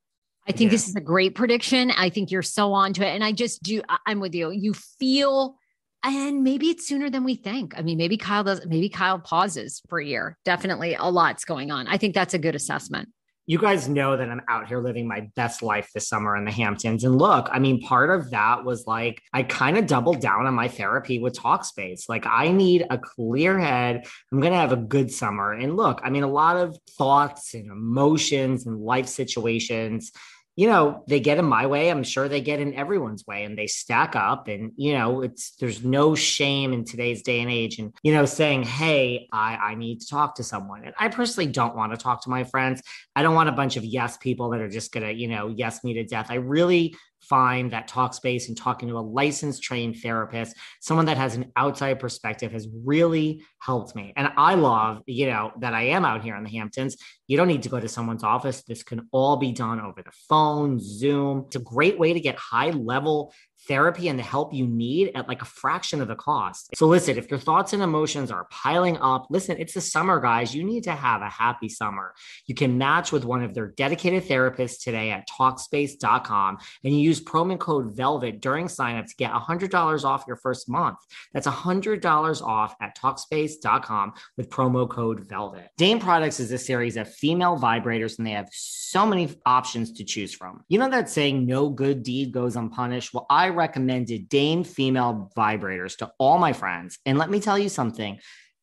[0.48, 0.76] I think yeah.
[0.76, 1.90] this is a great prediction.
[1.90, 3.14] I think you're so on to it.
[3.14, 4.50] And I just do, I'm with you.
[4.50, 5.56] You feel,
[6.02, 7.78] and maybe it's sooner than we think.
[7.78, 10.38] I mean, maybe Kyle does, maybe Kyle pauses for a year.
[10.44, 11.86] Definitely a lot's going on.
[11.86, 13.10] I think that's a good assessment
[13.46, 16.50] you guys know that I'm out here living my best life this summer in the
[16.50, 17.04] Hamptons.
[17.04, 20.54] And look, I mean, part of that was like, I kind of doubled down on
[20.54, 22.08] my therapy with Talkspace.
[22.08, 24.06] Like, I need a clear head.
[24.30, 25.52] I'm going to have a good summer.
[25.52, 30.12] And look, I mean, a lot of thoughts and emotions and life situations
[30.60, 31.90] you know, they get in my way.
[31.90, 34.46] I'm sure they get in everyone's way and they stack up.
[34.46, 37.78] And, you know, it's there's no shame in today's day and age.
[37.78, 40.84] And, you know, saying, hey, I, I need to talk to someone.
[40.84, 42.82] And I personally don't want to talk to my friends.
[43.16, 45.48] I don't want a bunch of yes people that are just going to, you know,
[45.48, 46.26] yes me to death.
[46.28, 46.94] I really
[47.30, 52.00] find that Talkspace and talking to a licensed trained therapist, someone that has an outside
[52.00, 54.12] perspective has really helped me.
[54.16, 56.96] And I love, you know, that I am out here in the Hamptons.
[57.28, 58.64] You don't need to go to someone's office.
[58.64, 61.44] This can all be done over the phone, Zoom.
[61.46, 63.32] It's a great way to get high level
[63.68, 66.70] therapy and the help you need at like a fraction of the cost.
[66.76, 70.54] So listen, if your thoughts and emotions are piling up, listen, it's the summer, guys.
[70.54, 72.14] You need to have a happy summer.
[72.46, 77.20] You can match with one of their dedicated therapists today at Talkspace.com and you use
[77.20, 80.98] promo code VELVET during signup to get $100 off your first month.
[81.32, 85.68] That's $100 off at Talkspace.com with promo code VELVET.
[85.76, 90.04] Dame Products is a series of female vibrators and they have so many options to
[90.04, 90.64] choose from.
[90.68, 93.14] You know that saying, no good deed goes unpunished?
[93.14, 96.98] Well, I recommended Dame female vibrators to all my friends.
[97.06, 98.18] And let me tell you something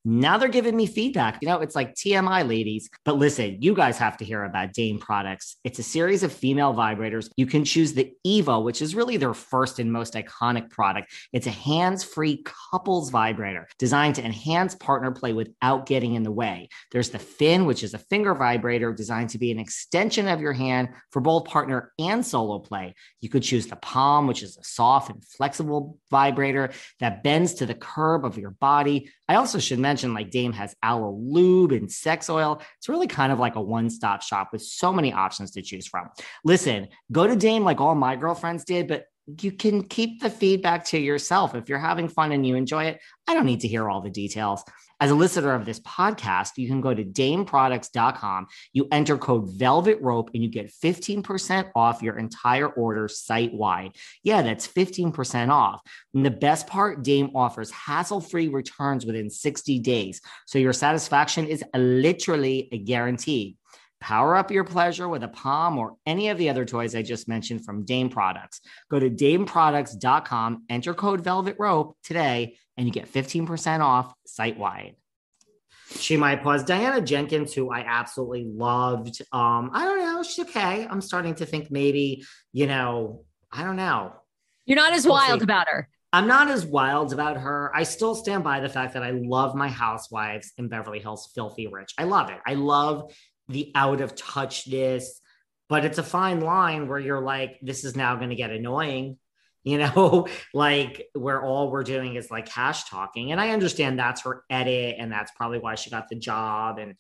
[0.07, 1.37] now they're giving me feedback.
[1.41, 2.89] You know, it's like TMI, ladies.
[3.03, 5.57] But listen, you guys have to hear about Dame products.
[5.65, 7.29] It's a series of female vibrators.
[7.35, 11.11] You can choose the Eva, which is really their first and most iconic product.
[11.33, 12.41] It's a hands free
[12.71, 16.69] couples vibrator designed to enhance partner play without getting in the way.
[16.93, 20.53] There's the Fin, which is a finger vibrator designed to be an extension of your
[20.53, 22.95] hand for both partner and solo play.
[23.19, 27.65] You could choose the Pom, which is a soft and flexible vibrator that bends to
[27.65, 29.11] the curve of your body.
[29.29, 32.61] I also should mention like Dame has aloe lube and sex oil.
[32.77, 35.87] It's really kind of like a one stop shop with so many options to choose
[35.87, 36.09] from.
[36.43, 39.05] Listen, go to Dame like all my girlfriends did, but
[39.41, 41.53] you can keep the feedback to yourself.
[41.53, 44.09] If you're having fun and you enjoy it, I don't need to hear all the
[44.09, 44.63] details.
[44.99, 48.47] As a listener of this podcast, you can go to dameproducts.com.
[48.73, 53.91] You enter code Velvet Rope and you get 15% off your entire order site wide.
[54.23, 55.81] Yeah, that's 15% off.
[56.15, 60.19] And the best part, Dame offers hassle free returns within 60 days.
[60.47, 63.57] So your satisfaction is literally a guarantee.
[63.99, 67.27] Power up your pleasure with a Pom or any of the other toys I just
[67.27, 68.61] mentioned from Dame Products.
[68.91, 74.95] Go to dameproducts.com, enter code Velvet Rope today, and you get 15% off site wide.
[75.89, 76.63] She might pause.
[76.63, 79.21] Diana Jenkins, who I absolutely loved.
[79.31, 80.21] Um, I don't know.
[80.21, 80.85] She's okay.
[80.85, 84.13] I'm starting to think maybe, you know, I don't know.
[84.65, 85.45] You're not as we'll wild see.
[85.45, 85.87] about her.
[86.11, 87.71] I'm not as wild about her.
[87.75, 91.67] I still stand by the fact that I love my housewives in Beverly Hills filthy
[91.67, 91.93] rich.
[91.97, 92.39] I love it.
[92.45, 93.13] I love
[93.49, 95.05] the out of touchness,
[95.69, 99.17] but it's a fine line where you're like, this is now going to get annoying.
[99.67, 103.33] You know, like where all we're doing is like cash talking.
[103.33, 106.77] And I understand that's her edit, and that's probably why she got the job.
[106.77, 106.95] And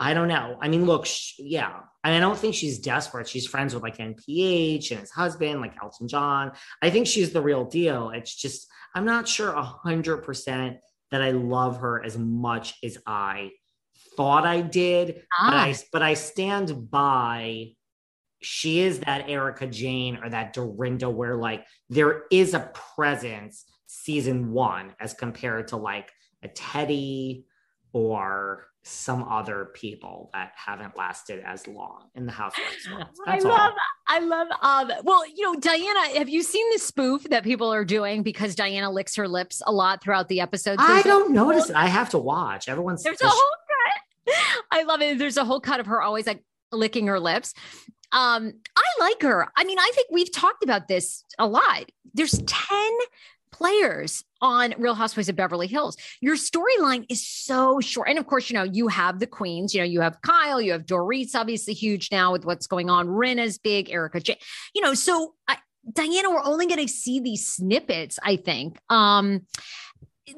[0.00, 0.58] I don't know.
[0.60, 1.80] I mean, look, sh- yeah.
[2.02, 3.28] And I don't think she's desperate.
[3.28, 6.52] She's friends with like NPH and his husband, like Elton John.
[6.82, 8.10] I think she's the real deal.
[8.10, 10.78] It's just, I'm not sure a hundred percent
[11.12, 13.52] that I love her as much as I
[14.16, 15.50] thought I did, ah.
[15.50, 17.74] but I but I stand by
[18.40, 24.52] she is that Erika Jayne or that Dorinda where like there is a presence season
[24.52, 27.44] one as compared to like a Teddi
[27.92, 33.06] or some other people that haven't lasted as long in the housewives world.
[33.26, 33.72] I love,
[34.06, 37.84] I love, um, well, you know, Diana, have you seen the spoof that people are
[37.84, 40.80] doing because Diana licks her lips a lot throughout the episodes?
[40.82, 41.76] I don't notice it.
[41.76, 42.68] I have to watch.
[42.68, 44.34] Everyone's there's a whole cut
[44.70, 45.18] I love it.
[45.18, 46.42] There's a whole cut of her always like
[46.72, 47.54] licking her lips.
[48.12, 49.48] Um, I like her.
[49.56, 51.90] I mean, I think we've talked about this a lot.
[52.14, 52.90] There's 10
[53.50, 55.96] players on Real Housewives of Beverly Hills.
[56.20, 58.08] Your storyline is so short.
[58.08, 60.72] And of course, you know, you have the queens, you know, you have Kyle, you
[60.72, 63.08] have Dorit, obviously huge now with what's going on.
[63.08, 64.38] Rinna's big, Erika J.
[64.74, 65.58] You know, so I,
[65.92, 68.78] Diana, we're only going to see these snippets, I think.
[68.90, 69.46] Um,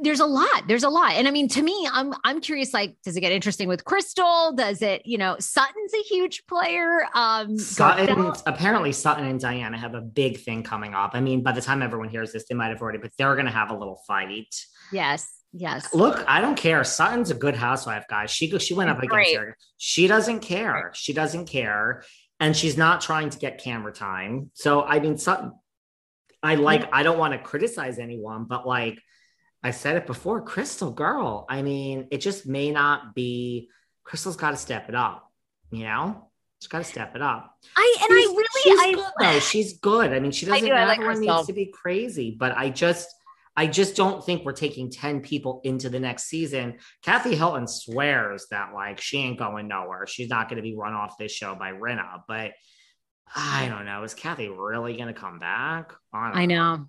[0.03, 1.13] there's a lot there's a lot.
[1.13, 4.53] And i mean to me i'm i'm curious like does it get interesting with crystal?
[4.53, 9.95] Does it you know sutton's a huge player um sutton apparently sutton and diana have
[9.95, 11.13] a big thing coming up.
[11.15, 13.47] I mean by the time everyone hears this they might have already but they're going
[13.47, 14.55] to have a little fight.
[14.93, 15.93] Yes yes.
[15.95, 16.83] Look i don't care.
[16.85, 18.31] Sutton's a good housewife guys.
[18.31, 20.91] She she went up against her she doesn't care.
[20.95, 22.05] She doesn't care.
[22.39, 24.51] And she's not trying to get camera time.
[24.55, 25.53] So i mean sutton
[26.43, 28.99] i like i don't want to criticize anyone but like
[29.63, 31.47] I said it before, Crystal girl.
[31.49, 33.69] I mean, it just may not be
[34.05, 35.31] Crystal's got to step it up,
[35.71, 36.31] you know?
[36.61, 37.57] She's got to step it up.
[37.77, 39.39] I and she's, I really she's I good, though.
[39.41, 40.13] She's good.
[40.13, 43.09] I mean, she doesn't do, everyone like needs to be crazy, but I just
[43.57, 46.79] I just don't think we're taking 10 people into the next season.
[47.03, 50.07] Kathy Hilton swears that like she ain't going nowhere.
[50.07, 52.53] She's not going to be run off this show by Rinna, but
[53.35, 54.03] I don't know.
[54.03, 55.95] Is Kathy really going to come back?
[56.13, 56.77] I, I know.
[56.77, 56.87] know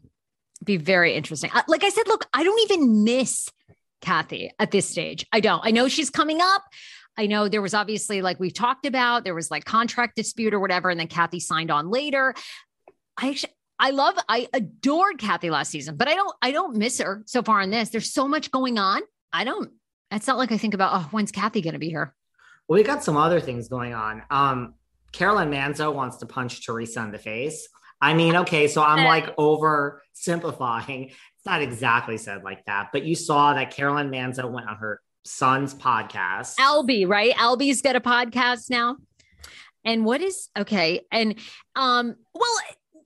[0.64, 1.51] be very interesting.
[1.68, 3.49] Like I said, look, I don't even miss
[4.01, 5.26] Kathy at this stage.
[5.32, 5.62] I don't.
[5.64, 6.64] I know she's coming up.
[7.18, 10.59] I know there was obviously, like we've talked about, there was like contract dispute or
[10.59, 12.34] whatever, and then Kathy signed on later.
[13.18, 16.99] I actually, I love, I adored Kathy last season, but I don't, I don't miss
[16.99, 17.89] her so far in this.
[17.89, 19.01] There's so much going on.
[19.34, 19.72] I don't.
[20.09, 22.14] It's not like I think about, oh, when's Kathy going to be here?
[22.68, 24.24] Well, we got some other things going on.
[24.30, 24.76] Um,
[25.12, 27.68] Caroline Manzo wants to punch Teresa in the face.
[28.02, 31.08] I mean, okay, so I'm like oversimplifying.
[31.08, 35.02] It's not exactly said like that, but you saw that Caroline Manzo went on her
[35.24, 36.56] son's podcast.
[36.58, 37.34] Albie, right?
[37.36, 38.97] Albie's got a podcast now.
[39.84, 41.02] And what is okay?
[41.12, 41.39] And
[41.76, 42.58] um, well,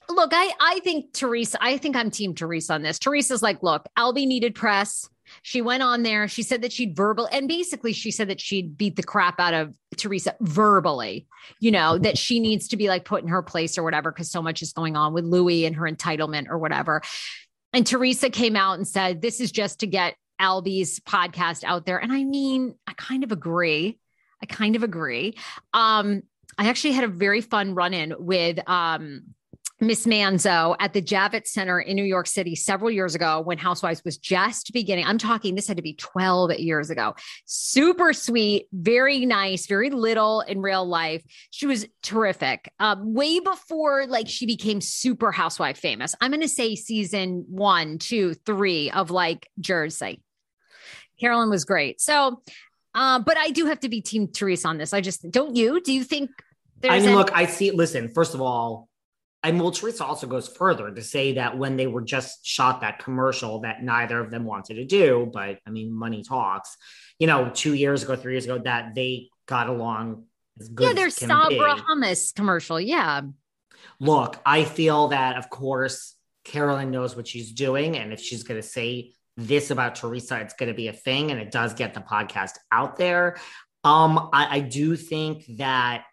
[0.09, 2.99] look, I I think Teresa, I think I'm team Teresa on this.
[2.99, 5.09] Teresa's like, look, Albie needed press.
[5.41, 6.27] She went on there.
[6.27, 9.53] She said that she'd verbal and basically she said that she'd beat the crap out
[9.53, 11.27] of Teresa verbally,
[11.59, 14.31] you know, that she needs to be like put in her place or whatever, because
[14.31, 17.01] so much is going on with Louis and her entitlement or whatever.
[17.73, 21.97] And Teresa came out and said, This is just to get Albie's podcast out there.
[21.97, 23.99] And I mean, I kind of agree.
[24.41, 25.37] I kind of agree.
[25.73, 26.23] Um,
[26.57, 29.23] I actually had a very fun run in with um
[29.81, 34.03] Miss Manzo at the Javits Center in New York City several years ago when Housewives
[34.05, 35.05] was just beginning.
[35.05, 37.15] I'm talking, this had to be 12 years ago.
[37.45, 41.23] Super sweet, very nice, very little in real life.
[41.51, 42.71] She was terrific.
[42.79, 46.15] Um, way before like she became super housewife famous.
[46.21, 50.21] I'm going to say season one, two, three of like Jersey.
[51.19, 51.99] Carolyn was great.
[51.99, 52.41] So,
[52.93, 54.93] uh, but I do have to be Team Teresa on this.
[54.93, 55.81] I just don't you?
[55.81, 56.29] Do you think?
[56.79, 56.93] There's.
[56.93, 57.71] I mean, any- look, I see.
[57.71, 58.89] Listen, first of all,
[59.45, 62.99] and well, Teresa also goes further to say that when they were just shot that
[62.99, 66.75] commercial that neither of them wanted to do, but I mean, money talks,
[67.19, 70.25] you know, two years ago, three years ago, that they got along
[70.59, 70.87] as good.
[70.87, 72.81] Yeah, there's Sabra hummus commercial.
[72.81, 73.21] Yeah.
[73.99, 77.97] Look, I feel that, of course, Carolyn knows what she's doing.
[77.97, 81.31] And if she's going to say this about Teresa, it's going to be a thing.
[81.31, 83.37] And it does get the podcast out there.
[83.83, 86.05] Um, I, I do think that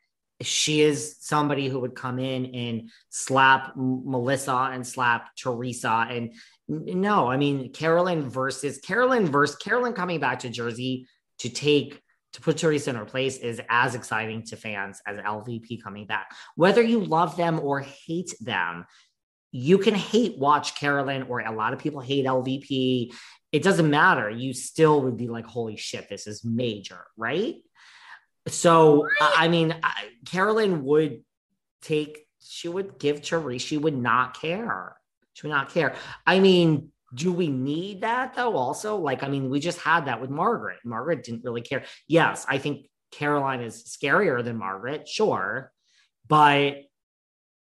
[0.46, 6.06] she is somebody who would come in and slap Melissa and slap Teresa.
[6.08, 6.34] And
[6.68, 11.06] no, I mean, Carolyn versus Carolyn versus Carolyn coming back to Jersey
[11.38, 12.00] to take
[12.32, 16.34] to put Teresa in her place is as exciting to fans as LVP coming back.
[16.56, 18.86] Whether you love them or hate them,
[19.50, 23.12] you can hate watch Carolyn, or a lot of people hate LVP.
[23.52, 24.30] It doesn't matter.
[24.30, 27.56] You still would be like, holy shit, this is major, right?
[28.48, 31.22] So I mean, I, Carolyn would
[31.80, 32.26] take.
[32.40, 33.62] She would give Therese.
[33.62, 34.96] She would not care.
[35.34, 35.94] She would not care.
[36.26, 38.56] I mean, do we need that though?
[38.56, 40.78] Also, like, I mean, we just had that with Margaret.
[40.84, 41.84] Margaret didn't really care.
[42.08, 45.72] Yes, I think Caroline is scarier than Margaret, sure,
[46.26, 46.76] but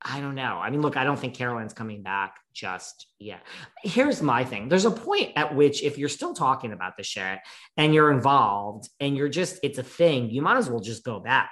[0.01, 0.59] I don't know.
[0.63, 3.43] I mean, look, I don't think Caroline's coming back just yet.
[3.83, 4.69] Here's my thing.
[4.69, 7.39] There's a point at which if you're still talking about the shit
[7.77, 11.21] and you're involved and you're just it's a thing, you might as well just go
[11.21, 11.51] back.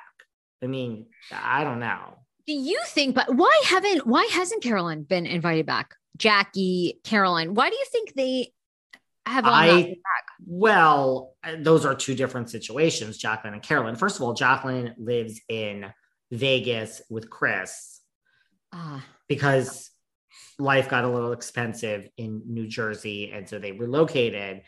[0.62, 2.18] I mean, I don't know.
[2.46, 5.94] Do you think but why haven't why hasn't Caroline been invited back?
[6.16, 8.52] Jackie, Caroline, why do you think they
[9.26, 10.24] have all I, back?
[10.46, 13.96] Well, those are two different situations, Jacqueline and Carolyn.
[13.96, 15.86] First of all, Jacqueline lives in
[16.30, 18.00] Vegas with Chris
[18.72, 19.90] uh, because
[20.62, 23.32] life got a little expensive in New Jersey.
[23.32, 24.62] And so they relocated.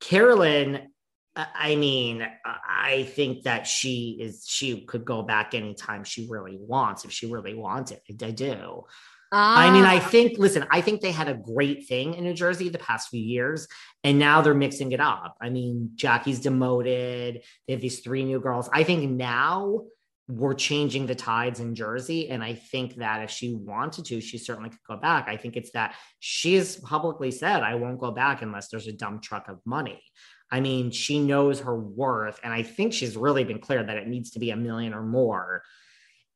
[0.00, 0.88] Carolyn,
[1.36, 7.04] I mean, I think that she is, she could go back anytime she really wants,
[7.04, 8.02] if she really wants it.
[8.22, 8.84] I do.
[9.32, 10.00] I mean, I ah.
[10.00, 13.22] think, listen, I think they had a great thing in New Jersey the past few
[13.22, 13.68] years,
[14.02, 15.36] and now they're mixing it up.
[15.40, 17.42] I mean, Jackie's demoted.
[17.66, 18.68] They have these three new girls.
[18.72, 19.84] I think now
[20.30, 22.28] we're changing the tides in Jersey.
[22.30, 25.28] And I think that if she wanted to, she certainly could go back.
[25.28, 29.22] I think it's that she's publicly said, I won't go back unless there's a dump
[29.22, 30.02] truck of money.
[30.50, 32.40] I mean, she knows her worth.
[32.42, 35.02] And I think she's really been clear that it needs to be a million or
[35.02, 35.62] more.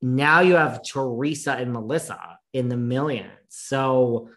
[0.02, 3.30] Now you have Teresa and Melissa in the millions.
[3.48, 4.28] So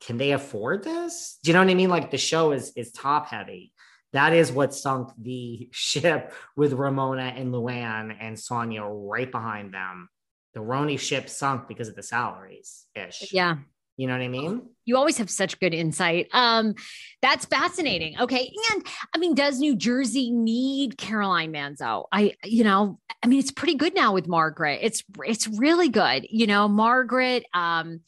[0.00, 1.38] can they afford this?
[1.42, 1.90] Do you know what I mean?
[1.90, 3.72] Like the show is is top heavy.
[4.12, 10.08] That is what sunk the ship with Ramona and Luann and Sonja right behind them.
[10.54, 13.32] The Roni ship sunk because of the salaries ish.
[13.32, 13.58] Yeah.
[14.00, 14.62] You know what I mean?
[14.86, 16.28] You always have such good insight.
[16.32, 16.74] Um,
[17.20, 18.18] that's fascinating.
[18.18, 18.50] Okay.
[18.72, 22.06] And I mean, does New Jersey need Caroline Manzo?
[22.10, 24.78] I, you know, I mean, it's pretty good now with Margaret.
[24.80, 26.26] It's it's really good.
[26.30, 28.00] You know, Margaret, um,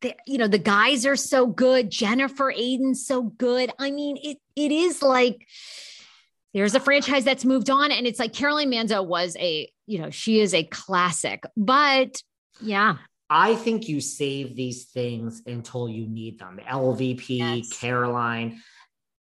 [0.00, 1.90] the, you know the guys are so good.
[1.90, 3.70] Jennifer aydin's so good.
[3.78, 5.46] I mean it it is like
[6.54, 10.10] there's a franchise that's moved on and it's like caroline manzo was a you know
[10.10, 11.42] she is a classic.
[11.56, 12.22] But
[12.60, 12.96] yeah.
[13.30, 16.60] I think you save these things until you need them.
[16.66, 17.78] Lvp yes.
[17.78, 18.62] caroline.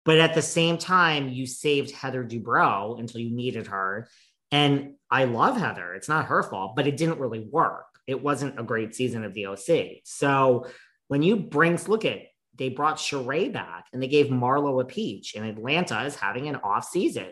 [0.04, 4.10] But at the same time you saved heather dubrow until you needed her.
[4.52, 5.94] And i love heather.
[5.94, 9.34] It's not her fault but it didn't really work it wasn't a great season of
[9.34, 10.02] the OC.
[10.04, 10.68] So
[11.08, 12.20] when you bring, look at,
[12.58, 16.56] they brought Sheree back and they gave Marlo a peach, and Atlanta is having an
[16.58, 17.32] off season.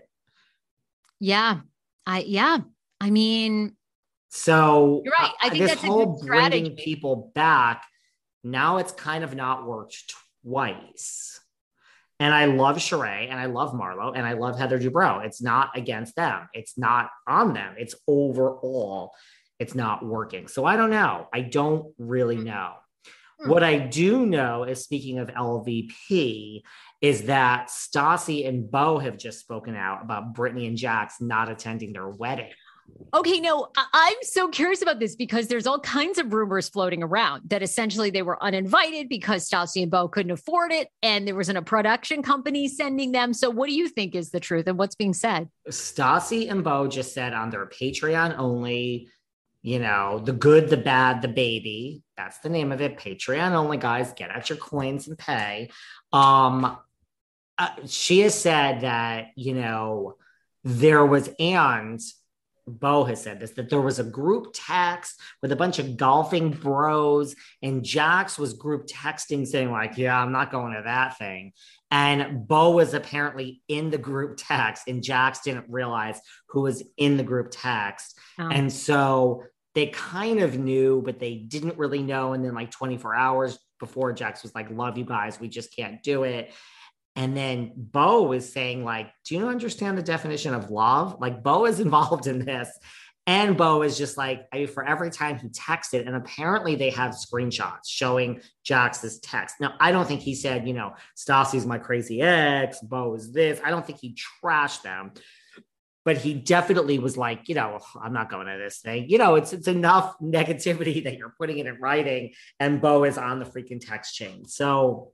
[1.20, 1.62] Yeah,
[2.06, 2.60] I yeah.
[3.00, 3.76] I mean,
[4.30, 5.32] so you're right.
[5.42, 7.86] I uh, think this that's whole bringing people back.
[8.44, 10.14] Now it's kind of not worked
[10.44, 11.40] twice.
[12.20, 15.26] And I love Sheree and I love Marlo and I love Heather Dubrow.
[15.26, 16.48] It's not against them.
[16.54, 17.76] It's not on them.
[17.78, 19.14] It's overall
[19.60, 20.48] it's not working.
[20.48, 21.28] So I don't know.
[21.34, 22.46] I don't really mm-hmm.
[22.46, 22.74] know.
[23.40, 23.50] Hmm.
[23.50, 26.64] What I do know is speaking of LVP,
[27.04, 31.92] is that Stassi and Beau have just spoken out about Brittany and Jax not attending
[31.92, 32.50] their wedding.
[33.14, 37.50] Okay, no, I'm so curious about this because there's all kinds of rumors floating around
[37.50, 41.58] that essentially they were uninvited because Stassi and Beau couldn't afford it, and there wasn't
[41.58, 43.34] a production company sending them.
[43.34, 45.50] So, what do you think is the truth and what's being said?
[45.70, 49.10] Stassi and Beau just said on their Patreon only
[49.64, 52.04] you know, the good, the bad, the baby.
[52.18, 53.00] That's the name of it.
[53.00, 54.14] Patreon only, guys.
[54.14, 55.72] Get out your coins and pay.
[56.12, 56.78] Um,
[57.58, 60.16] uh, she has said that, you know,
[60.66, 62.02] there was, and
[62.68, 66.50] Beau has said this, that there was a group text with a bunch of golfing
[66.52, 71.54] bros, and Jax was group texting saying, like, yeah, I'm not going to that thing.
[71.92, 77.18] And Beau was apparently in the group text, and Jax didn't realize who was in
[77.18, 78.18] the group text.
[78.40, 78.48] Oh.
[78.48, 79.44] And so
[79.76, 82.34] they kind of knew, but they didn't really know.
[82.34, 85.40] And then, like 24 hours before, Jax was like, Love you guys.
[85.40, 86.54] We just can't do it.
[87.16, 91.18] And then Beau was saying, like, do you understand the definition of love?
[91.20, 92.70] Like, Beau is involved in this.
[93.26, 96.90] And Beau is just like, I mean, for every time he texted, and apparently they
[96.90, 99.56] have screenshots showing Jax's text.
[99.62, 103.62] Now, I don't think he said, you know, Stassi's my crazy ex, Beau is this.
[103.64, 105.14] I don't think he trashed them
[106.06, 109.10] but he definitely was like, you know, I'm not going to this thing.
[109.10, 113.18] You know, it's it's enough negativity that you're putting it in writing, and Beau is
[113.18, 114.46] on the freaking text chain.
[114.46, 115.12] So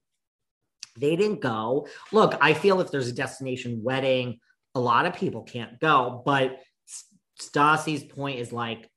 [0.97, 1.87] they didn't go.
[2.11, 4.39] Look, I feel if there's a destination wedding,
[4.75, 6.21] a lot of people can't go.
[6.25, 6.59] But
[7.39, 8.89] Stassi's point is like,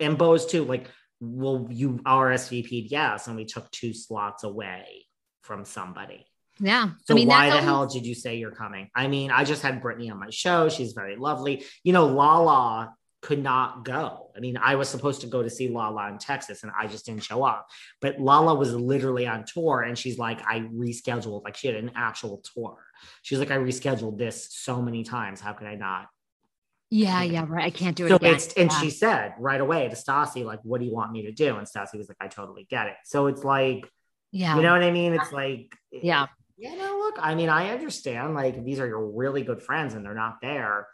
[0.00, 0.88] and Beau's too, like,
[1.20, 5.06] well, you RSVP'd yes, and we took two slots away
[5.42, 6.26] from somebody.
[6.60, 6.90] Yeah.
[7.06, 7.64] So I mean, why the always...
[7.64, 8.90] hell did you say you're coming?
[8.94, 10.68] I mean, I just had Brittany on my show.
[10.68, 11.64] She's very lovely.
[11.82, 14.30] You know, Lala could not go.
[14.36, 17.06] I mean, I was supposed to go to see Lala in Texas and I just
[17.06, 17.68] didn't show up.
[18.00, 21.92] But Lala was literally on tour and she's like, I rescheduled, like she had an
[21.94, 22.78] actual tour.
[23.22, 25.40] She's like, I rescheduled this so many times.
[25.40, 26.06] How could I not?
[26.90, 27.66] Yeah, yeah, right.
[27.66, 28.08] I can't do it.
[28.08, 28.34] So again.
[28.34, 28.80] it's and yeah.
[28.80, 31.56] she said right away to Stassi, like, what do you want me to do?
[31.56, 32.96] And Stassi was like, I totally get it.
[33.04, 33.88] So it's like,
[34.32, 35.12] yeah, you know what I mean?
[35.12, 36.26] It's like, yeah
[36.60, 40.04] yeah, no, look, I mean, I understand like these are your really good friends and
[40.04, 40.86] they're not there.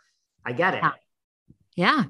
[0.45, 0.83] I get it.
[0.85, 0.93] Yeah.
[1.75, 2.05] yeah.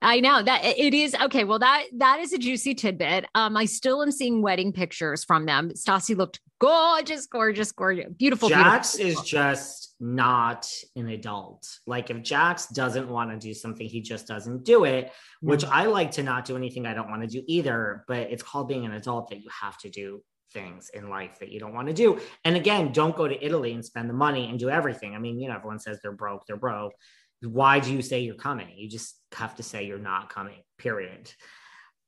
[0.00, 1.44] I know that it is okay.
[1.44, 3.26] Well, that that is a juicy tidbit.
[3.34, 5.72] Um, I still am seeing wedding pictures from them.
[5.74, 8.48] Stassi looked gorgeous, gorgeous, gorgeous, beautiful.
[8.48, 9.22] Jax beautiful.
[9.22, 11.68] is just not an adult.
[11.86, 15.12] Like if Jax doesn't want to do something, he just doesn't do it.
[15.40, 18.04] Which I like to not do anything I don't want to do either.
[18.06, 20.22] But it's called being an adult that you have to do
[20.58, 22.08] things in life that you don't want to do.
[22.44, 25.14] And again, don't go to Italy and spend the money and do everything.
[25.14, 26.94] I mean, you know, everyone says they're broke, they're broke.
[27.42, 28.70] Why do you say you're coming?
[28.76, 31.32] You just have to say you're not coming, period.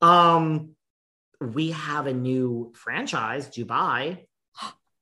[0.03, 0.75] Um,
[1.41, 4.27] we have a new franchise, Dubai.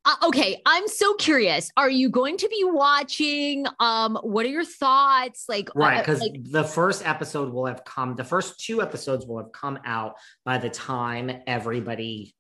[0.09, 1.71] Uh, okay, I'm so curious.
[1.77, 3.67] Are you going to be watching?
[3.79, 5.45] Um, what are your thoughts?
[5.49, 5.99] Like, right?
[6.01, 8.15] Because uh, like, the first episode will have come.
[8.15, 12.35] The first two episodes will have come out by the time everybody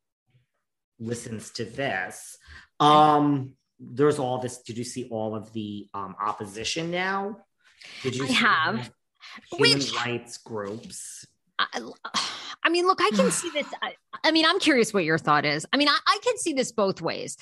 [0.98, 2.38] listens to this.
[2.80, 4.58] Um, there's all this.
[4.58, 7.38] Did you see all of the um, opposition now?
[8.02, 8.24] Did you?
[8.24, 8.90] I have.
[9.52, 11.26] Human Which, rights groups.
[11.58, 11.80] I,
[12.62, 13.66] I mean, look, I can see this.
[13.82, 13.94] I,
[14.24, 15.66] I, mean, I'm curious what your thought is.
[15.72, 17.36] I mean, I, I can see this both ways.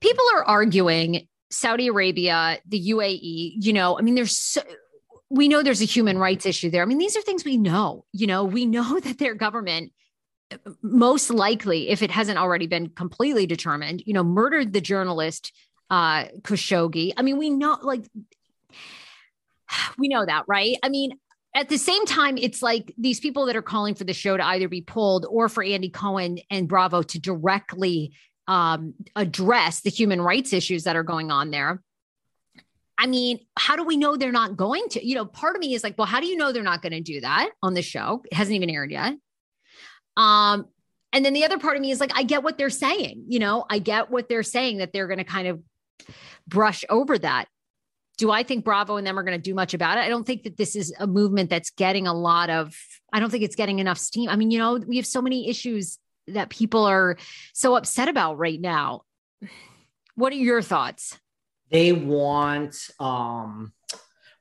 [0.00, 4.62] People are arguing Saudi Arabia, the UAE, you know, I mean, there's so,
[5.28, 6.82] we know there's a human rights issue there.
[6.82, 9.92] I mean, these are things we know, you know, we know that their government
[10.82, 15.52] most likely, if it hasn't already been completely determined, you know, murdered the journalist
[15.90, 17.12] uh Khashoggi.
[17.16, 18.04] I mean, we know like
[19.98, 20.76] we know that, right?
[20.82, 21.18] I mean,
[21.54, 24.46] at the same time, it's like these people that are calling for the show to
[24.46, 28.12] either be pulled or for Andy Cohen and Bravo to directly
[28.46, 31.82] um, address the human rights issues that are going on there.
[32.98, 35.04] I mean, how do we know they're not going to?
[35.04, 36.92] You know, part of me is like, well, how do you know they're not going
[36.92, 38.22] to do that on the show?
[38.30, 39.14] It hasn't even aired yet.
[40.16, 40.66] Um,
[41.12, 43.24] and then the other part of me is like, I get what they're saying.
[43.28, 45.60] You know, I get what they're saying that they're going to kind of
[46.46, 47.46] brush over that.
[48.18, 50.02] Do I think Bravo and them are going to do much about it?
[50.02, 52.76] I don't think that this is a movement that's getting a lot of,
[53.12, 54.28] I don't think it's getting enough steam.
[54.28, 55.98] I mean, you know, we have so many issues
[56.28, 57.16] that people are
[57.54, 59.02] so upset about right now.
[60.16, 61.18] What are your thoughts?
[61.70, 63.72] They want, um,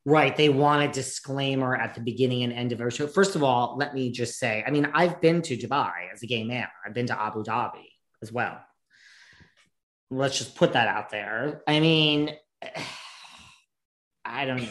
[0.10, 3.07] right, they want a disclaimer at the beginning and end of our show.
[3.07, 6.28] First of all, let me just say, I mean, I've been to Dubai as a
[6.28, 7.86] gay man, I've been to Abu Dhabi
[8.22, 8.60] as well.
[10.12, 11.62] Let's just put that out there.
[11.68, 12.36] I mean,
[14.26, 14.70] I don't.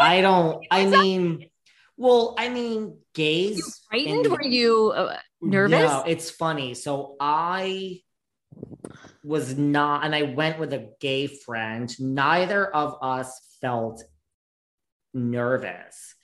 [0.00, 0.64] I don't.
[0.70, 1.50] I mean,
[1.96, 3.58] well, I mean, gays.
[3.58, 4.26] You frightened?
[4.30, 5.80] Were you uh, nervous?
[5.80, 6.74] No, it's funny.
[6.74, 8.00] So I
[9.22, 11.94] was not, and I went with a gay friend.
[12.00, 14.02] Neither of us felt
[15.14, 16.14] nervous.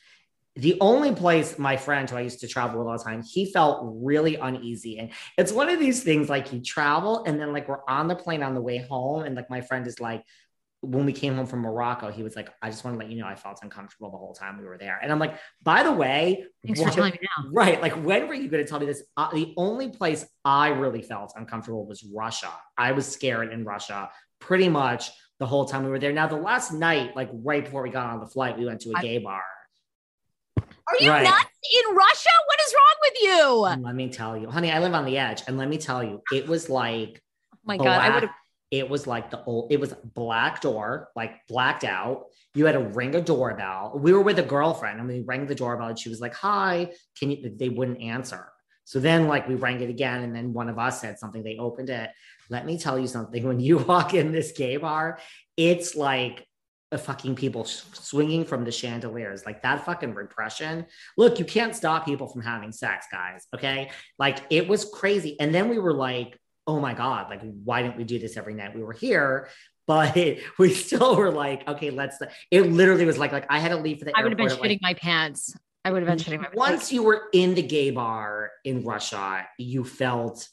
[0.55, 3.53] The only place my friend who I used to travel with all the time, he
[3.53, 4.99] felt really uneasy.
[4.99, 8.17] And it's one of these things like you travel and then like we're on the
[8.17, 10.25] plane on the way home, and like my friend is like,
[10.83, 13.19] when we came home from Morocco, he was like, I just want to let you
[13.19, 14.99] know I felt uncomfortable the whole time we were there.
[15.03, 17.51] And I'm like, by the way, Thanks what, for telling me now.
[17.51, 17.81] right.
[17.81, 19.03] Like, when were you going to tell me this?
[19.17, 22.51] Uh, the only place I really felt uncomfortable was Russia.
[22.79, 26.13] I was scared in Russia pretty much the whole time we were there.
[26.13, 28.93] Now, the last night, like right before we got on the flight, we went to
[28.97, 29.43] a gay bar.
[30.59, 31.25] Are you right.
[31.25, 32.31] nuts in Russia?
[32.47, 33.85] What is wrong with you?
[33.85, 35.43] Let me tell you, honey, I live on the edge.
[35.47, 37.21] And let me tell you, it was like,
[37.53, 38.33] oh my God, I would have
[38.71, 42.27] it was like the old, it was black door, like blacked out.
[42.55, 43.93] You had to ring a doorbell.
[43.97, 46.91] We were with a girlfriend and we rang the doorbell and she was like, Hi,
[47.19, 47.53] can you?
[47.57, 48.49] They wouldn't answer.
[48.85, 51.43] So then, like, we rang it again, and then one of us said something.
[51.43, 52.09] They opened it.
[52.51, 53.47] Let me tell you something.
[53.47, 55.19] When you walk in this gay bar,
[55.57, 56.47] it's like
[56.93, 60.87] a fucking people swinging from the chandeliers, like that fucking repression.
[61.17, 63.47] Look, you can't stop people from having sex, guys.
[63.55, 65.39] Okay, like it was crazy.
[65.41, 68.55] And then we were like, oh my God, like, why didn't we do this every
[68.55, 69.49] night we were here?
[69.89, 70.17] But
[70.59, 72.19] we still were like, okay, let's.
[72.51, 74.19] It literally was like, like I had to leave for the.
[74.19, 75.57] I would have been shitting like, my pants.
[75.85, 76.59] I would have been shitting my pants.
[76.59, 80.49] Once you were in the gay bar in Russia, you felt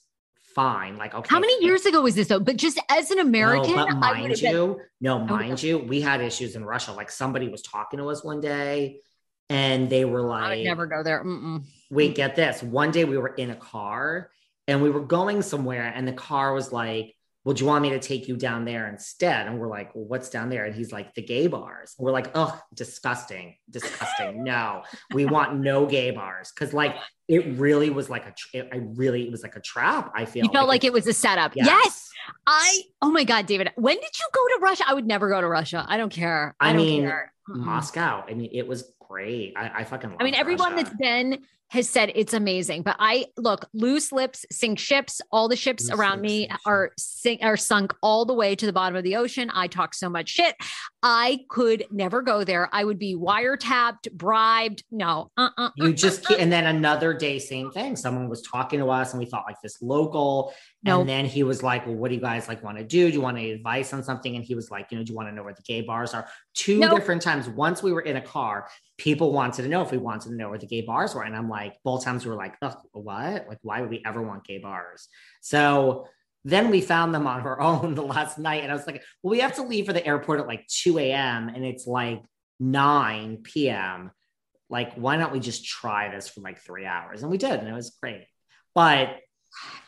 [0.55, 0.97] fine.
[0.97, 1.27] Like, okay.
[1.29, 2.39] How many years ago was this though?
[2.39, 4.85] But just as an American, no, but mind you, been...
[5.01, 6.91] no, oh, mind you, we had issues in Russia.
[6.91, 8.99] Like somebody was talking to us one day
[9.49, 11.23] and they were like, I would never go there.
[11.23, 11.63] Mm-mm.
[11.89, 12.63] Wait, get this.
[12.63, 14.29] One day we were in a car
[14.67, 17.89] and we were going somewhere and the car was like well, do you want me
[17.89, 19.47] to take you down there instead?
[19.47, 20.63] And we're like, well, what's down there?
[20.63, 21.93] And he's like, the gay bars.
[21.97, 24.43] And we're like, oh, disgusting, disgusting.
[24.43, 24.83] no,
[25.13, 26.51] we want no gay bars.
[26.51, 26.95] Cause like
[27.27, 30.11] it really was like a, it, I really, it was like a trap.
[30.15, 31.55] I feel you felt like, like it was a setup.
[31.55, 31.67] Yes.
[31.67, 32.09] yes.
[32.47, 34.83] I, oh my God, David, when did you go to Russia?
[34.87, 35.85] I would never go to Russia.
[35.87, 36.55] I don't care.
[36.59, 37.33] I, I mean, care.
[37.47, 38.23] Moscow.
[38.27, 39.53] I mean, it was great.
[39.55, 40.85] I, I fucking I mean, everyone Russia.
[40.85, 41.39] that's been
[41.69, 42.81] has said it's amazing.
[42.81, 45.21] But I look, loose lips sink ships.
[45.31, 48.73] All the ships loose around me are sink are sunk all the way to the
[48.73, 49.51] bottom of the ocean.
[49.53, 50.55] I talk so much shit.
[51.03, 52.69] I could never go there.
[52.71, 54.83] I would be wiretapped, bribed.
[54.91, 57.95] No, uh, uh, you just uh, and then another day, same thing.
[57.95, 60.53] Someone was talking to us, and we thought like this local.
[60.83, 60.99] No.
[60.99, 63.07] And then he was like, "Well, what do you guys like want to do?
[63.07, 65.15] Do you want any advice on something?" And he was like, "You know, do you
[65.15, 66.91] want to know where the gay bars are?" Two nope.
[66.99, 67.47] different times.
[67.47, 68.67] Once we were in a car,
[68.97, 71.23] people wanted to know if we wanted to know where the gay bars were.
[71.23, 72.55] And I'm like, both times we were like,
[72.91, 73.47] what?
[73.47, 75.07] Like, why would we ever want gay bars?
[75.41, 76.07] So
[76.45, 78.63] then we found them on our own the last night.
[78.63, 80.99] And I was like, well, we have to leave for the airport at like 2
[80.99, 81.49] a.m.
[81.49, 82.21] and it's like
[82.59, 84.11] 9 p.m.
[84.69, 87.21] Like, why don't we just try this for like three hours?
[87.21, 87.59] And we did.
[87.59, 88.25] And it was great.
[88.73, 89.17] but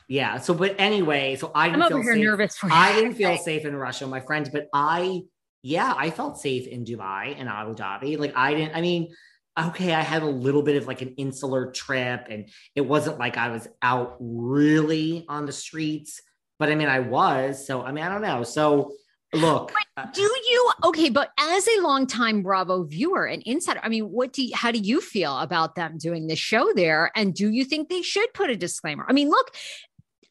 [0.08, 0.38] yeah.
[0.38, 2.24] So, but anyway, so I I'm over here safe.
[2.24, 2.70] nervous for.
[2.72, 5.22] I didn't feel safe in Russia, my friend, but I,
[5.62, 8.20] yeah, I felt safe in Dubai and Abu Dhabi.
[8.20, 9.14] Like I didn't, I mean,
[9.60, 13.38] okay, I had a little bit of like an insular trip and it wasn't like
[13.38, 16.22] I was out really on the streets,
[16.60, 17.66] but I mean, I was.
[17.66, 18.43] So, I mean, I don't know.
[18.43, 18.93] So,
[19.34, 21.10] look, uh, Do you okay?
[21.10, 24.80] But as a longtime Bravo viewer and insider, I mean, what do you, how do
[24.80, 27.12] you feel about them doing this show there?
[27.16, 29.06] And do you think they should put a disclaimer?
[29.08, 29.56] I mean, look,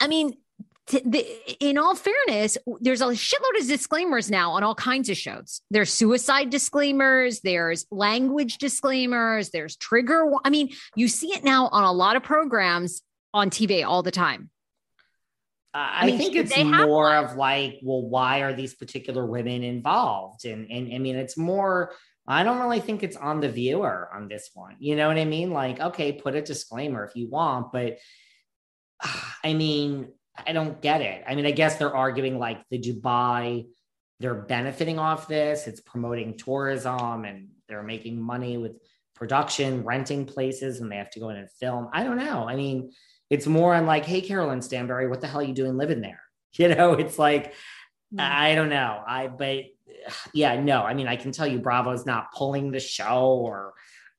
[0.01, 0.34] I mean,
[0.88, 1.26] the,
[1.61, 5.62] in all fairness, there's a shitload of disclaimers now on all kinds of shows.
[5.70, 10.30] There's suicide disclaimers, there's language disclaimers, there's trigger.
[10.45, 14.11] I mean, you see it now on a lot of programs on TV all the
[14.11, 14.51] time.
[15.76, 17.24] I, mean, think it's more one?
[17.24, 20.45] of like, well, why are these particular women involved?
[20.45, 21.92] And and I mean, it's more.
[22.26, 24.76] I don't really think it's on the viewer on this one.
[24.78, 25.51] You know what I mean?
[25.51, 27.99] Like, okay, put a disclaimer if you want, but
[29.45, 30.09] I mean,
[30.47, 31.24] I don't get it.
[31.26, 33.66] I mean, I guess they're arguing like the Dubai,
[34.20, 35.66] they're benefiting off this.
[35.66, 38.72] It's promoting tourism and they're making money with
[39.14, 41.88] production, renting places, and they have to go in and film.
[41.92, 42.49] I don't know.
[42.49, 42.90] I mean,
[43.30, 46.20] it's more on like, hey, Caroline Stanbury, what the hell are you doing living there?
[46.57, 47.53] You know, it's like,
[48.16, 49.03] I don't know.
[49.05, 49.64] I, but
[50.32, 53.72] yeah, no, I mean, I can tell you Bravo's not pulling the show or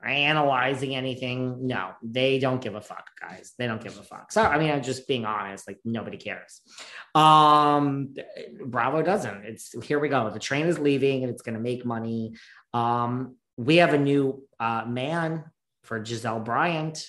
[0.07, 1.67] analyzing anything.
[1.67, 3.53] No, they don't give a fuck, guys.
[3.57, 4.31] They don't give a fuck.
[4.31, 6.61] So, I mean, I'm just being honest, like nobody cares.
[7.13, 8.13] Um,
[8.65, 9.45] Bravo doesn't.
[9.45, 10.29] It's here we go.
[10.29, 12.33] The train is leaving and it's going to make money.
[12.73, 15.45] Um, we have a new uh, man
[15.83, 17.05] for Gizelle Bryant.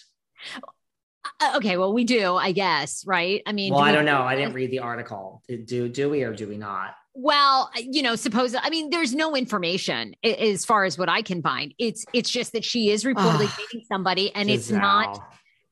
[1.41, 3.43] Uh, okay, well, we do, I guess, right?
[3.47, 4.23] I mean, Well, I don't know.
[4.23, 5.43] I didn't read the article.
[5.49, 6.95] Do do we or do we not?
[7.19, 11.41] Well, you know, suppose I mean, there's no information as far as what I can
[11.41, 11.73] find.
[11.79, 15.19] It's it's just that she is reportedly Ah, dating somebody, and it's not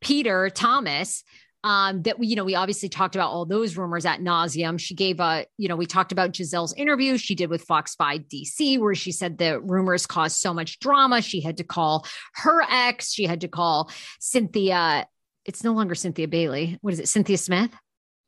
[0.01, 1.23] Peter Thomas.
[1.63, 4.79] Um, that we, you know, we obviously talked about all those rumors at nauseum.
[4.79, 8.21] She gave a, you know, we talked about Gizelle's interview she did with Fox 5
[8.23, 11.23] DC, where she said the rumors caused so much drama.
[11.23, 13.91] She had to call her ex, she had to call
[14.21, 15.07] Cynthia.
[15.47, 16.77] It's no longer Cynthia Bailey.
[16.83, 17.09] What is it?
[17.09, 17.71] Cynthia Smith?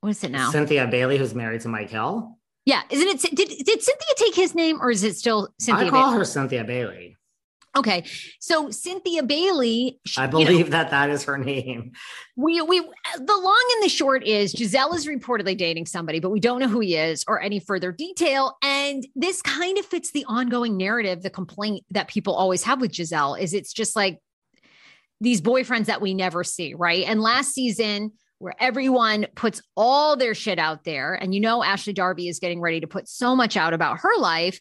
[0.00, 0.50] What is it now?
[0.50, 2.38] Cynthia Bailey, who's married to Mike Hill.
[2.66, 3.36] Yeah, isn't it?
[3.36, 5.86] Did did Cynthia take his name, or is it still Cynthia?
[5.86, 6.18] I call Bailey?
[6.18, 7.16] her Cynthia Bailey.
[7.76, 8.04] Okay,
[8.40, 10.00] so Cynthia Bailey.
[10.06, 11.92] she- I you know, believe that that is her name.
[12.36, 16.40] we we the long and the short is Gizelle is reportedly dating somebody, but we
[16.40, 18.56] don't know who he is or any further detail.
[18.62, 22.90] And this kind of fits the ongoing narrative, the complaint that people always have with
[22.92, 24.18] Gizelle is it's just like
[25.20, 27.04] these boyfriends that we never see, right?
[27.06, 31.92] And last season, where everyone puts all their shit out there, and you know Ashley
[31.92, 34.60] Darby is getting ready to put so much out about her life.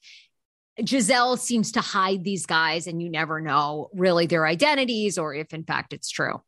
[0.80, 5.54] Gizelle seems to hide these guys, and you never know really their identities or if,
[5.54, 6.42] in fact, it's true.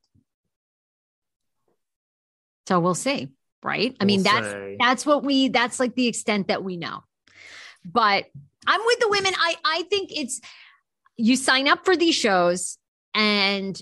[2.68, 3.30] So we'll see,
[3.64, 3.96] right?
[4.00, 4.76] I mean, that's see.
[4.80, 7.04] that's what we that's like the extent that we know.
[7.86, 8.26] But
[8.66, 9.34] I'm with the women.
[9.38, 10.42] I I think it's
[11.16, 12.78] you sign up for these shows,
[13.14, 13.82] and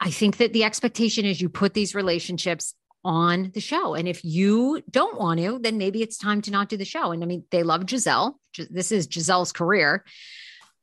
[0.00, 2.74] I- think that the expectation is you put these relationships
[3.04, 3.94] on the show.
[3.94, 7.12] And if you don't want to, then maybe it's time to not do the show.
[7.12, 8.34] And I mean, they love Gizelle.
[8.70, 10.04] This is Gizelle's career.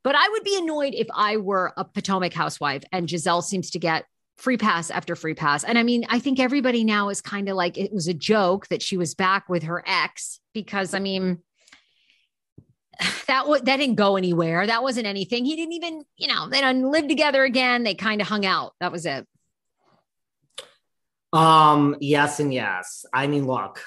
[0.03, 3.79] But I would be annoyed if I were a Potomac housewife and Giselle seems to
[3.79, 4.05] get
[4.37, 5.63] free pass after free pass.
[5.63, 8.67] And I mean, I think everybody now is kind of like it was a joke
[8.67, 11.39] that she was back with her ex because I mean,
[13.27, 14.65] that would that didn't go anywhere.
[14.65, 15.45] That wasn't anything.
[15.45, 17.83] He didn't even, you know, they didn't live together again.
[17.83, 18.73] They kind of hung out.
[18.79, 19.27] That was it.
[21.31, 23.05] Um, yes and yes.
[23.13, 23.83] I mean, look.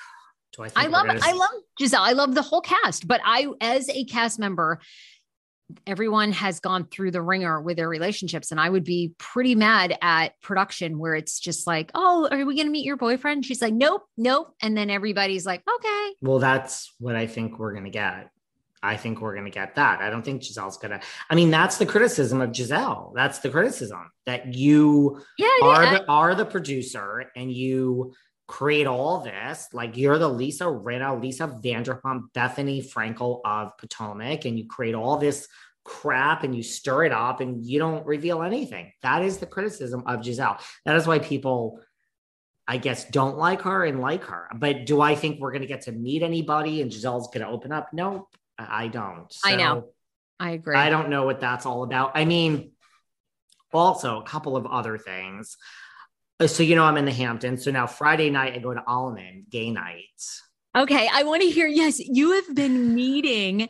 [0.56, 1.50] Do I think I love gonna I love
[1.80, 2.00] Gizelle.
[2.00, 4.80] I love the whole cast, but I as a cast member,
[5.86, 9.98] everyone has gone through the ringer with their relationships and I would be pretty mad
[10.00, 13.60] at production where it's just like, "Oh, are we going to meet your boyfriend?" She's
[13.60, 17.90] like, "Nope, nope." And then everybody's like, "Okay." Well, that's what I think we're gonna
[17.90, 18.30] get.
[18.82, 20.00] I think we're gonna get that.
[20.00, 21.00] I don't think Gizelle's gonna.
[21.30, 23.12] I mean, that's the criticism of Gizelle.
[23.14, 25.98] That's the criticism that you Yeah, are yeah.
[25.98, 28.14] the are the producer and you
[28.48, 29.68] create all this.
[29.72, 35.16] Like you're the Lisa Rinna, Lisa Vanderpump, Bethenny Frankel of Potomac, and you create all
[35.16, 35.48] this
[35.84, 38.92] crap and you stir it up and you don't reveal anything.
[39.02, 40.58] That is the criticism of Giselle.
[40.84, 41.80] That is why people.
[42.68, 44.48] I guess don't like her and like her.
[44.56, 47.48] But do I think we're going to get to meet anybody and Gizelle's going to
[47.48, 47.90] open up?
[47.92, 48.26] Nope,
[48.58, 49.34] I don't.
[49.44, 49.88] I know.
[50.38, 50.76] I agree.
[50.76, 52.12] I don't know what that's all about.
[52.14, 52.72] I mean,
[53.72, 55.56] also a couple of other things.
[56.40, 57.64] Uh, So you know, I'm in the Hamptons.
[57.64, 60.42] So now Friday night I go to Almond Gay Nights.
[60.76, 61.66] Okay, I want to hear.
[61.66, 63.68] Yes, you have been meeting.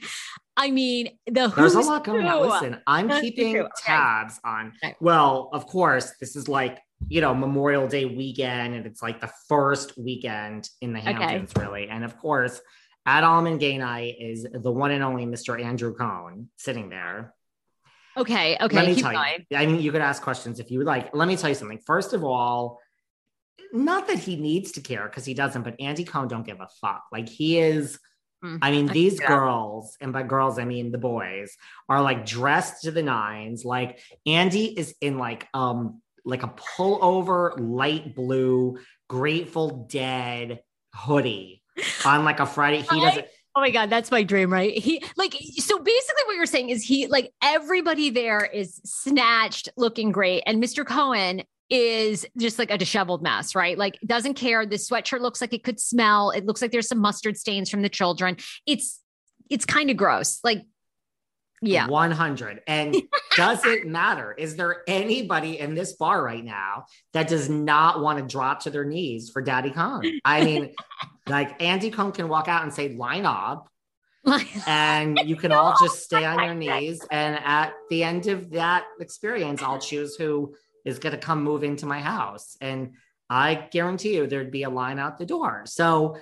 [0.56, 2.48] I mean, the There's a lot going on.
[2.48, 3.58] Listen, I'm keeping.
[3.58, 3.68] Okay.
[3.78, 4.72] tabs on.
[4.82, 4.96] Okay.
[5.00, 9.30] Well, of course, this is like you know, Memorial Day weekend, and it's like the
[9.48, 11.64] first weekend in the Hamptons, okay.
[11.64, 11.88] really.
[11.88, 12.60] And of course,
[13.06, 15.62] at Almond Gay Night is the one and only Mr.
[15.62, 17.32] Andrew Cohen sitting there.
[18.16, 18.56] Okay.
[18.60, 18.76] Okay.
[18.76, 19.46] Let me tell going.
[19.48, 19.56] you.
[19.56, 21.14] I mean, you could ask questions if you would like.
[21.14, 21.78] Let me tell you something.
[21.86, 22.80] First of all,
[23.72, 26.68] not that he needs to care because he doesn't, but Andy Cohen don't give a
[26.80, 27.04] fuck.
[27.12, 27.98] Like he is.
[28.44, 29.28] Mm, I mean, these yeah.
[29.28, 31.56] girls, and by girls I mean the boys,
[31.88, 33.64] are like dressed to the nines.
[33.64, 38.78] Like Andy is in like um like a pullover light blue
[39.08, 40.60] Grateful Dead
[40.92, 41.62] hoodie
[42.04, 42.82] on like a Friday.
[42.82, 43.26] He doesn't.
[43.54, 44.76] Oh my God, that's my dream, right?
[44.76, 50.12] He like so basically what you're saying is he like everybody there is snatched looking
[50.12, 50.42] great.
[50.46, 50.84] And Mr.
[50.84, 53.78] Cohen is just like a disheveled mess, right?
[53.78, 54.66] Like doesn't care.
[54.66, 56.30] This sweatshirt looks like it could smell.
[56.30, 58.36] It looks like there's some mustard stains from the children.
[58.66, 59.00] It's
[59.48, 60.40] it's kind of gross.
[60.44, 60.64] Like
[61.62, 61.86] yeah.
[61.86, 62.62] 100.
[62.66, 62.94] And
[63.36, 64.32] does it matter?
[64.32, 68.70] Is there anybody in this bar right now that does not want to drop to
[68.70, 70.20] their knees for Daddy Cohen?
[70.24, 70.74] I mean,
[71.28, 73.68] like Andy Cohen can walk out and say, line up.
[74.66, 77.00] and you can all just stay on your knees.
[77.10, 80.54] And at the end of that experience, I'll choose who
[80.84, 82.56] is going to come move into my house.
[82.60, 82.94] And
[83.30, 85.62] I guarantee you there'd be a line out the door.
[85.66, 86.16] So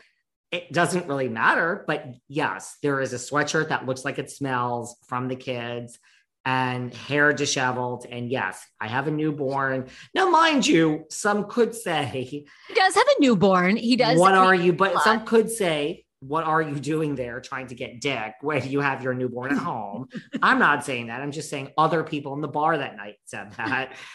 [0.50, 1.84] it doesn't really matter.
[1.86, 5.98] But yes, there is a sweatshirt that looks like it smells from the kids
[6.44, 8.06] and hair disheveled.
[8.08, 9.88] And yes, I have a newborn.
[10.14, 13.76] Now, mind you, some could say he does have a newborn.
[13.76, 14.18] He does.
[14.18, 14.72] What are you?
[14.72, 18.80] But some could say, what are you doing there trying to get dick when you
[18.80, 20.08] have your newborn at home?
[20.42, 21.20] I'm not saying that.
[21.20, 23.96] I'm just saying other people in the bar that night said that.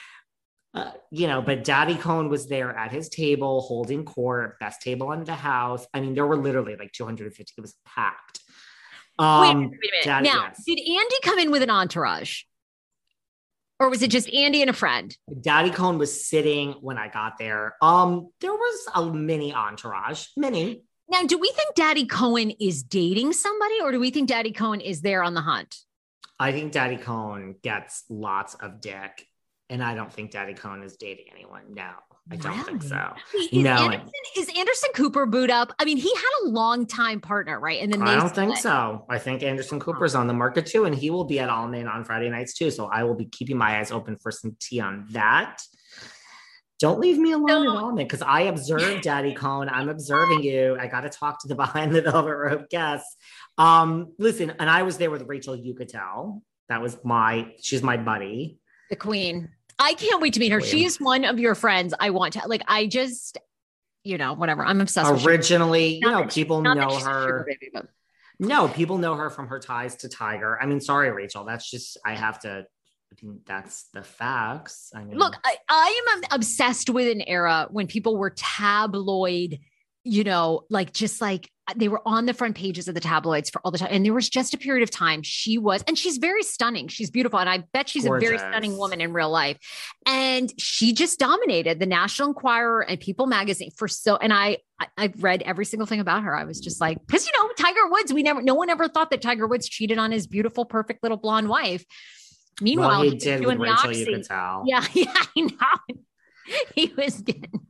[0.72, 5.12] Uh, you know, but Daddy Cohen was there at his table holding court, best table
[5.14, 5.88] in the house.
[5.96, 7.54] I mean, there were literally like 250.
[7.58, 8.40] It was packed.
[9.20, 10.06] Um, wait, wait a minute.
[10.06, 10.64] Daddy, now, yes.
[10.66, 12.44] did Andy come in with an entourage?
[13.80, 15.16] Or was it just Andy and a friend?
[15.42, 17.76] Daddy Cohen was sitting when I got there.
[17.82, 20.82] Um, there was a mini entourage, mini.
[21.10, 24.82] Now, do we think Daddy Cohen is dating somebody, or do we think Daddy Cohen
[24.82, 25.76] is there on the hunt?
[26.40, 29.26] I think Daddy Cohen gets lots of dick
[29.70, 31.62] and I don't think Daddy Cohen is dating anyone.
[31.74, 31.92] No,
[32.32, 32.64] I don't really?
[32.64, 33.14] think so.
[33.36, 35.74] Is, no, Anderson, is Anderson Cooper boot up?
[35.80, 37.82] I mean, he had a long time partner, right?
[37.82, 39.06] And then I don't think so.
[39.10, 42.04] I think Anderson Cooper's on the market too, and he will be at Almond on
[42.04, 42.70] Friday nights too.
[42.70, 45.60] So I will be keeping my eyes open for some tea on that.
[46.80, 47.78] Don't leave me alone no.
[47.78, 49.68] at Almond because I observe Daddy Cohen.
[49.68, 50.78] I'm observing you.
[50.80, 53.18] I got to talk to the behind the velvet rope guests.
[53.58, 56.42] Um, listen, and I was there with Rachel Uchitel.
[56.70, 58.60] That was my, she's my buddy.
[58.92, 59.50] The queen.
[59.80, 60.62] I can't wait to meet her.
[60.62, 61.94] She's one of your friends.
[62.00, 62.62] I want to like.
[62.68, 63.38] I just,
[64.04, 64.64] you know, whatever.
[64.64, 65.26] I'm obsessed.
[65.26, 67.46] Originally, you know, people know her.
[67.48, 67.88] Baby, but...
[68.40, 70.62] No, people know her from her ties to Tiger.
[70.62, 71.46] I mean, sorry, Rachel.
[71.46, 72.66] That's just I have to.
[73.48, 74.92] That's the facts.
[74.94, 79.60] I mean, look, I, I am obsessed with an era when people were tabloid
[80.04, 83.62] you know, like just like they were on the front pages of the tabloids for
[83.64, 83.90] all the time.
[83.92, 86.88] And there was just a period of time she was, and she's very stunning.
[86.88, 87.40] She's beautiful.
[87.40, 88.28] And I bet she's Gorgeous.
[88.28, 89.58] a very stunning woman in real life.
[90.06, 94.88] And she just dominated the National Enquirer and People magazine for so, and I, I
[94.98, 96.36] I've read every single thing about her.
[96.36, 99.12] I was just like, because you know, Tiger Woods, we never, no one ever thought
[99.12, 101.86] that Tiger Woods cheated on his beautiful, perfect little blonde wife.
[102.62, 104.64] Meanwhile, well, he, he did with Rachel, you could tell.
[104.66, 105.96] Yeah, yeah, I know.
[106.74, 107.68] He was getting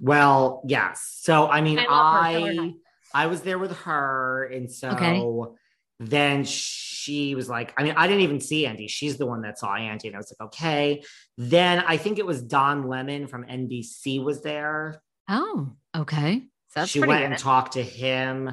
[0.00, 1.18] well, yes.
[1.20, 2.74] So I mean, I
[3.14, 5.22] I, was there with her, and so okay.
[5.98, 8.88] then she was like, I mean, I didn't even see Andy.
[8.88, 11.02] She's the one that saw Andy, and I was like, okay.
[11.36, 15.02] Then I think it was Don Lemon from NBC was there.
[15.28, 16.42] Oh, okay.
[16.68, 17.22] So she went good.
[17.22, 18.52] and talked to him.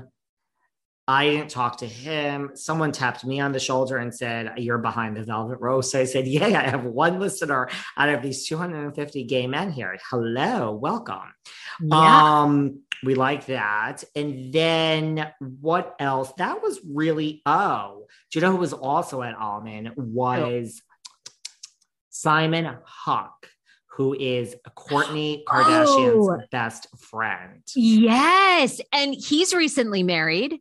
[1.10, 2.52] I didn't talk to him.
[2.56, 5.86] Someone tapped me on the shoulder and said, You're behind the velvet rope.
[5.86, 9.98] So I said, Yeah, I have one listener out of these 250 gay men here.
[10.10, 11.34] Hello, welcome.
[11.82, 12.42] Yeah.
[12.42, 14.04] Um, we like that.
[14.16, 16.34] And then what else?
[16.38, 19.92] That was really oh, do you know who was also at Almond?
[19.96, 20.82] Was
[22.10, 23.48] Simon Huck
[23.98, 25.52] who is Kourtney oh!
[25.52, 27.64] Kardashian's oh, best friend.
[27.76, 28.80] Yes.
[28.94, 30.60] And he's recently married.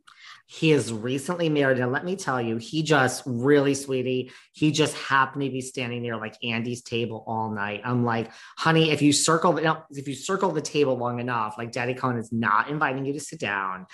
[0.49, 4.97] He is recently married, and let me tell you, he just really, sweetie, he just
[4.97, 7.80] happened to be standing near like Andy's table all night.
[7.84, 11.72] I'm like, honey, if you circle, the, if you circle the table long enough, like
[11.72, 13.86] Daddy Cohen is not inviting you to sit down.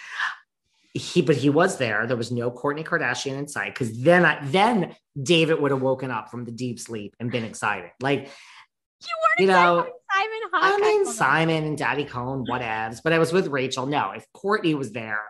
[0.92, 2.07] He, but he was there.
[2.07, 6.11] There was no Kourtney Kardashian in sight because then, I, then David would have woken
[6.11, 7.92] up from the deep sleep and been excited.
[8.03, 8.28] Like,
[9.00, 10.74] you weren't you know, Simon Huck.
[10.74, 13.00] I mean, Simon and Daddy Cohen, whatevs.
[13.03, 13.86] But I was with Rachel.
[13.86, 15.22] No, if Kourtney was there,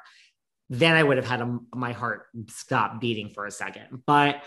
[0.72, 4.02] then I would have had a, my heart stop beating for a second.
[4.06, 4.42] But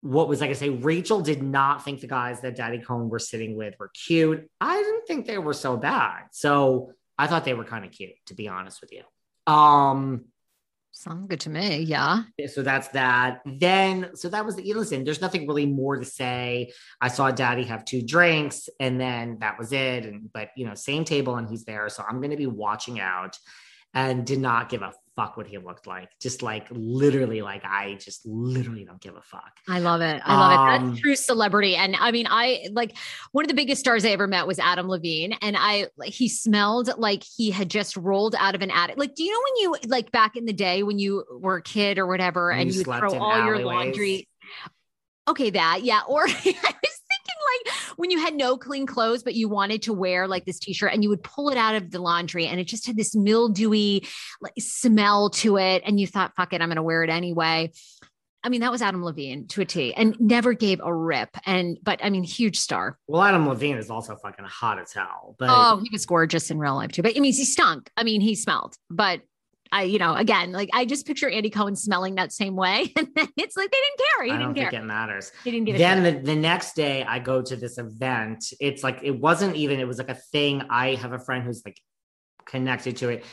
[0.00, 0.70] what was like I gonna say?
[0.70, 4.50] Rachel did not think the guys that Daddy Cohen were sitting with were cute.
[4.60, 6.24] I didn't think they were so bad.
[6.32, 9.52] So I thought they were kind of cute, to be honest with you.
[9.52, 10.24] Um,
[10.90, 11.82] Sounds good to me.
[11.82, 12.24] Yeah.
[12.48, 13.42] so that's that.
[13.46, 16.72] Then, so that was the listen, there's nothing really more to say.
[17.00, 20.06] I saw daddy have two drinks and then that was it.
[20.06, 21.88] And but you know, same table and he's there.
[21.88, 23.38] So I'm gonna be watching out
[23.94, 26.08] and did not give a fuck what he looked like.
[26.18, 29.58] Just like literally, like I just literally don't give a fuck.
[29.68, 30.22] I love it.
[30.24, 30.82] I love it.
[30.82, 31.76] Um, That's true celebrity.
[31.76, 32.96] And I mean, I like
[33.32, 35.34] one of the biggest stars I ever met was Adam Levine.
[35.42, 38.96] And I, he smelled like he had just rolled out of an attic.
[38.96, 41.62] Like, do you know when you, like back in the day when you were a
[41.62, 44.26] kid or whatever, When and you you throw all your laundry?
[45.28, 45.82] Okay, that.
[45.82, 46.00] Yeah.
[46.08, 49.92] Or I was thinking like when you had no clean clothes, but you wanted to
[49.92, 52.58] wear like this t shirt and you would pull it out of the laundry and
[52.58, 54.06] it just had this mildewy
[54.40, 55.82] like, smell to it.
[55.84, 57.72] And you thought, fuck it, I'm going to wear it anyway.
[58.42, 61.28] I mean, that was Adam Levine to a T and never gave a rip.
[61.44, 62.98] And, but I mean, huge star.
[63.06, 65.36] Well, Adam Levine is also fucking hot as hell.
[65.38, 67.02] But Oh, he was gorgeous in real life too.
[67.02, 67.90] But I mean, he stunk.
[67.98, 69.20] I mean, he smelled, but
[69.72, 72.92] I, you know, again, like I just picture Andy Cohen smelling that same way.
[73.00, 74.24] And it's like they didn't care.
[74.24, 74.70] He I didn't don't care.
[74.70, 75.32] think it matters.
[75.44, 78.52] he didn't give a then the, the next day I go to this event.
[78.60, 80.62] It's like it wasn't even, it was like a thing.
[80.70, 81.78] I have a friend who's like
[82.46, 83.24] connected to it.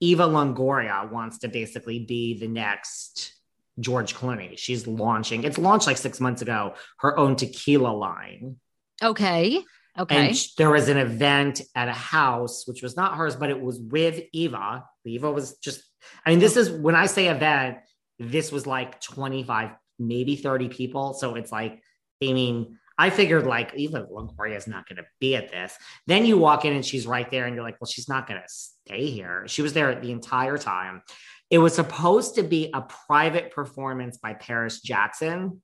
[0.00, 3.34] Eva Longoria wants to basically be the next
[3.78, 4.58] George Clooney.
[4.58, 8.56] She's launching, it's launched like six months ago, her own tequila line.
[9.02, 9.62] Okay.
[9.98, 10.28] Okay.
[10.28, 13.78] And there was an event at a house, which was not hers, but it was
[13.78, 14.84] with Eva.
[15.04, 15.82] Eva was just,
[16.24, 17.78] I mean, this is when I say event,
[18.18, 21.14] this was like 25, maybe 30 people.
[21.14, 21.82] So it's like,
[22.22, 25.76] I mean, I figured like Eva Longoria is not going to be at this.
[26.06, 28.40] Then you walk in and she's right there, and you're like, well, she's not going
[28.40, 29.44] to stay here.
[29.48, 31.02] She was there the entire time.
[31.50, 35.62] It was supposed to be a private performance by Paris Jackson.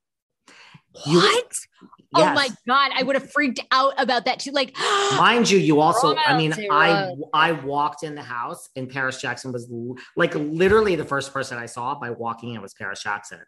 [1.07, 1.21] You-
[2.11, 2.23] what?
[2.31, 2.91] Oh my God.
[2.95, 4.51] I would have freaked out about that too.
[4.53, 4.75] Like,
[5.17, 6.91] Mind you, you also, I mean, I.
[6.91, 9.71] Uh, I walked in the house and Paris Jackson was
[10.17, 13.41] like literally the first person I saw by walking in was Paris Jackson.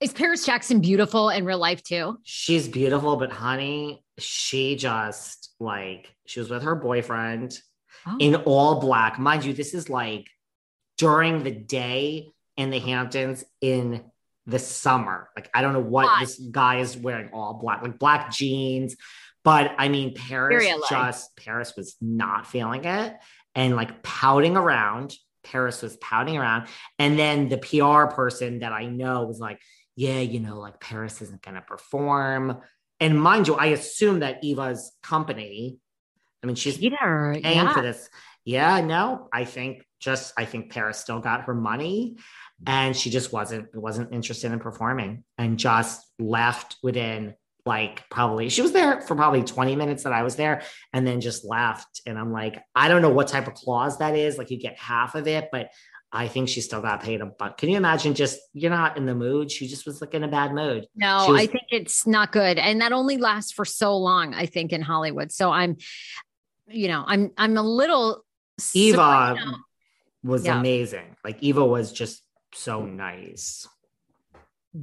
[0.00, 2.18] is Paris Jackson beautiful in real life too?
[2.24, 7.58] She's beautiful, but honey, she just like she was with her boyfriend
[8.04, 8.16] Oh.
[8.18, 9.18] in all black.
[9.20, 10.26] Mind you, this is like
[10.98, 14.02] during the day in the Hamptons in
[14.46, 15.28] the summer.
[15.36, 16.20] Like I don't know what Hot.
[16.20, 18.96] this guy is wearing all black, like black jeans.
[19.44, 23.14] But I mean, Paris Very just Paris was not feeling it
[23.54, 25.14] and like pouting around.
[25.44, 26.68] Paris was pouting around.
[26.98, 29.60] And then the PR person that I know was like,
[29.96, 32.58] yeah, you know, like Paris isn't going to perform.
[33.00, 35.78] And mind you, I assume that Eva's company,
[36.42, 37.36] I mean, she's Peter.
[37.42, 37.72] paying Yeah.
[37.74, 38.08] for this.
[38.44, 42.16] Yeah, no, I think just I think Paris still got her money
[42.66, 47.34] and she just wasn't wasn't interested in performing and just left within
[47.64, 51.20] like probably she was there for probably 20 minutes that I was there and then
[51.20, 54.50] just left and I'm like I don't know what type of clause that is like
[54.50, 55.70] you get half of it but
[56.14, 57.56] I think she still got paid a buck.
[57.56, 59.50] Can you imagine just you're not in the mood?
[59.50, 60.86] She just was like in a bad mood.
[60.94, 62.58] No, was- I think it's not good.
[62.58, 65.32] And that only lasts for so long, I think, in Hollywood.
[65.32, 65.78] So I'm,
[66.68, 68.26] you know, I'm I'm a little
[68.74, 69.36] Eva
[70.22, 70.58] was Yeah.
[70.58, 71.16] amazing.
[71.24, 72.21] Like Eva was just
[72.54, 72.96] so hmm.
[72.96, 73.68] nice.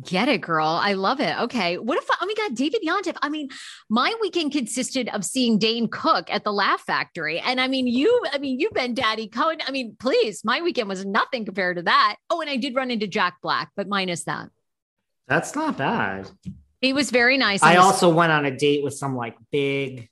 [0.07, 0.67] Get it, girl.
[0.67, 1.35] I love it.
[1.39, 1.79] Okay.
[1.79, 3.17] What if, oh my God, David Yontef.
[3.23, 3.49] I mean,
[3.89, 7.39] my weekend consisted of seeing Dane Cook at the Laugh Factory.
[7.39, 9.57] And I mean, you, I mean, you've been Daddy Cohen.
[9.67, 12.17] I mean, please, my weekend was nothing compared to that.
[12.29, 14.49] Oh, and I did run into Jack Black, but minus that.
[15.27, 16.29] That's not bad.
[16.81, 17.63] He was very nice.
[17.63, 20.07] I on the- also went on a date with some like big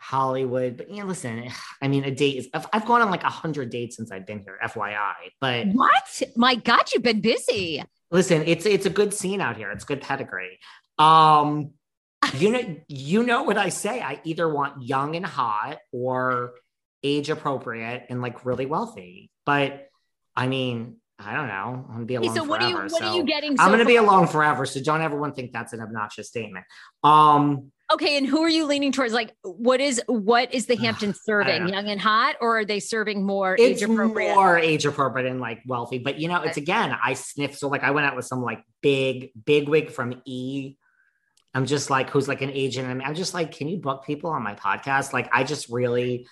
[0.00, 1.44] Hollywood, but yeah, listen,
[1.82, 4.26] I mean, a date is, I've, I've gone on like a hundred dates since I've
[4.26, 5.12] been here, FYI.
[5.40, 6.22] But what?
[6.36, 7.84] My God, you've been busy.
[8.10, 9.70] listen, it's it's a good scene out here.
[9.70, 10.58] It's good pedigree.
[10.98, 11.72] Um,
[12.34, 14.00] you know, you know what I say.
[14.00, 16.52] I either want young and hot or
[17.02, 19.30] age appropriate and like really wealthy.
[19.46, 19.88] But
[20.34, 21.84] I mean, I don't know.
[21.88, 23.56] I'm gonna be Okay, alone so what are you, what are you getting?
[23.60, 24.04] I'm gonna be far?
[24.06, 24.64] alone forever.
[24.66, 26.64] So don't everyone think that's an obnoxious statement.
[27.04, 29.12] Um, Okay, and who are you leaning towards?
[29.12, 31.68] Like, what is what is the Hampton serving?
[31.68, 34.34] Young and hot, or are they serving more age appropriate?
[34.34, 35.98] more age appropriate and like wealthy.
[35.98, 37.56] But you know, it's again, I sniff.
[37.56, 40.76] So like I went out with some like big big wig from E.
[41.52, 42.88] I'm just like, who's like an agent.
[42.88, 45.12] and I'm just like, can you book people on my podcast?
[45.12, 46.28] Like, I just really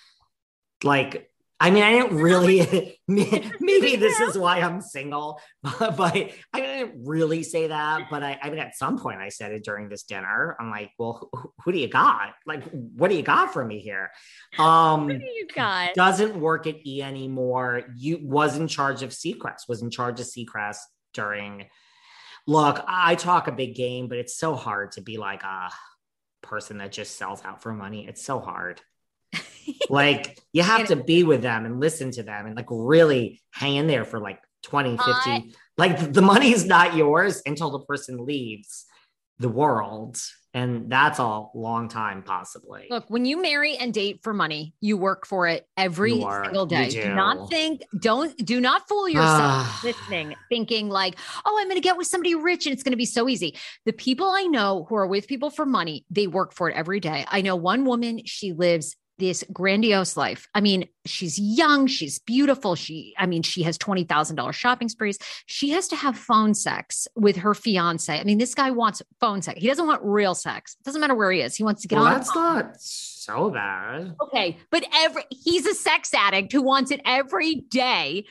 [0.83, 1.29] like.
[1.61, 2.99] I mean, I didn't really.
[3.07, 8.07] maybe this is why I'm single, but, but I didn't really say that.
[8.09, 10.55] But I, I mean, at some point, I said it during this dinner.
[10.59, 12.33] I'm like, well, who, who do you got?
[12.45, 14.09] Like, what do you got for me here?
[14.57, 15.93] Um, What do you got?
[15.95, 17.83] doesn't work at E anymore.
[17.95, 20.79] You was in charge of Seacrest, was in charge of Seacrest
[21.13, 21.65] during
[22.47, 25.69] Look, I talk a big game, but it's so hard to be like a
[26.41, 28.07] person that just sells out for money.
[28.07, 28.81] It's so hard.
[29.89, 33.75] like you have to be with them and listen to them and like really hang
[33.75, 35.03] in there for like 20, 50.
[35.05, 35.39] Uh,
[35.77, 38.85] like the money is not yours until the person leaves
[39.39, 40.17] the world
[40.53, 44.97] and that's a long time possibly look when you marry and date for money you
[44.97, 47.03] work for it every single day do.
[47.03, 47.13] do.
[47.13, 51.15] not think don't do not fool yourself listening thinking like
[51.45, 53.55] oh i'm going to get with somebody rich and it's going to be so easy
[53.85, 56.99] the people i know who are with people for money they work for it every
[56.99, 60.47] day i know one woman she lives this grandiose life.
[60.55, 62.75] I mean, she's young, she's beautiful.
[62.75, 65.19] She, I mean, she has $20,000 shopping sprees.
[65.45, 68.17] She has to have phone sex with her fiance.
[68.17, 69.59] I mean, this guy wants phone sex.
[69.59, 70.75] He doesn't want real sex.
[70.79, 71.55] It doesn't matter where he is.
[71.55, 72.13] He wants to get well, on.
[72.13, 74.15] That's not so bad.
[74.21, 74.57] Okay.
[74.71, 78.25] But every, he's a sex addict who wants it every day.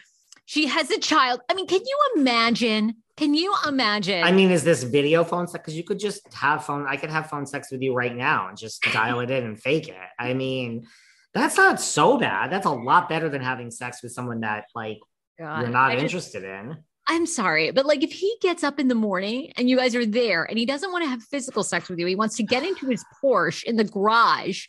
[0.47, 1.41] She has a child.
[1.51, 4.23] I mean, can you imagine can you imagine?
[4.23, 5.61] I mean, is this video phone sex?
[5.61, 6.87] Because you could just have phone.
[6.89, 9.61] I could have phone sex with you right now and just dial it in and
[9.61, 9.97] fake it.
[10.21, 10.87] I mean,
[11.35, 12.53] that's not so bad.
[12.53, 15.01] That's a lot better than having sex with someone that like
[15.37, 16.77] God, you're not I interested just, in.
[17.09, 20.07] I'm sorry, but like if he gets up in the morning and you guys are
[20.07, 22.63] there and he doesn't want to have physical sex with you, he wants to get
[22.63, 24.67] into his Porsche in the garage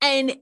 [0.00, 0.36] and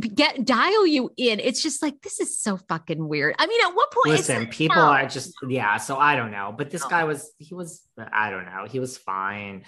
[0.00, 1.40] get dial you in.
[1.40, 3.34] It's just like this is so fucking weird.
[3.38, 4.16] I mean, at what point?
[4.16, 4.82] Listen, people no.
[4.82, 5.76] are just yeah.
[5.76, 6.88] So I don't know, but this no.
[6.88, 8.66] guy was he was I don't know.
[8.68, 9.64] He was fine.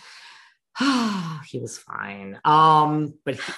[1.46, 2.40] he was fine.
[2.44, 3.52] Um, but he,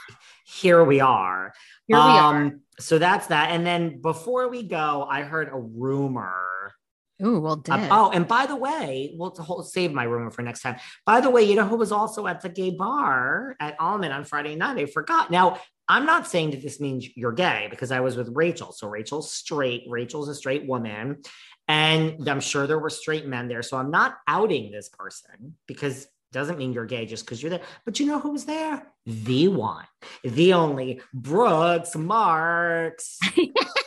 [0.47, 1.53] here we are.
[1.87, 2.53] Here we um, are.
[2.79, 3.51] So that's that.
[3.51, 6.75] And then before we go, I heard a rumor.
[7.23, 10.61] Oh well, uh, oh, and by the way, we'll hold, save my rumor for next
[10.61, 10.77] time.
[11.07, 14.25] By the way, you know who was also at the gay bar at Almond on
[14.25, 14.79] Friday night?
[14.79, 15.31] I forgot.
[15.31, 15.59] Now
[15.89, 18.73] I'm not saying that this means you're gay because I was with Rachel.
[18.73, 19.85] So Rachel's straight.
[19.89, 21.23] Rachel's a straight woman.
[21.69, 23.63] And I'm sure there were straight men there.
[23.63, 27.63] So I'm not outing this person because doesn't mean you're gay just because you're there.
[27.85, 28.87] But you know who was there?
[29.07, 29.87] The one,
[30.23, 33.19] the only Brooks Marks.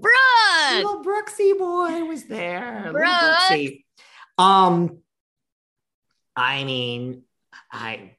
[0.00, 0.74] Brooks.
[0.74, 2.88] Little Brooksy boy was there.
[2.92, 3.76] Brooks.
[4.38, 4.98] Um,
[6.34, 7.22] I mean,
[7.72, 8.12] I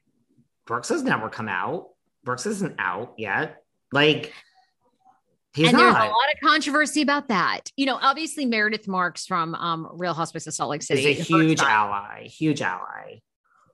[0.66, 1.88] Brooks has never come out.
[2.24, 3.62] Brooks isn't out yet.
[3.92, 4.32] Like,
[5.54, 5.94] He's and not.
[5.94, 7.70] there's a lot of controversy about that.
[7.76, 11.22] You know, obviously Meredith Marks from um, Real Housewives of Salt Lake City is a
[11.22, 13.20] huge ally, huge ally.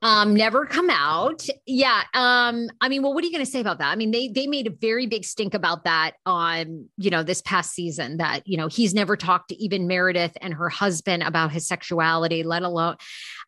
[0.04, 1.46] Um, never come out.
[1.64, 2.02] Yeah.
[2.12, 3.90] Um, I mean, well, what are you going to say about that?
[3.90, 7.40] I mean, they they made a very big stink about that on you know this
[7.40, 8.18] past season.
[8.18, 12.42] That you know he's never talked to even Meredith and her husband about his sexuality,
[12.42, 12.96] let alone.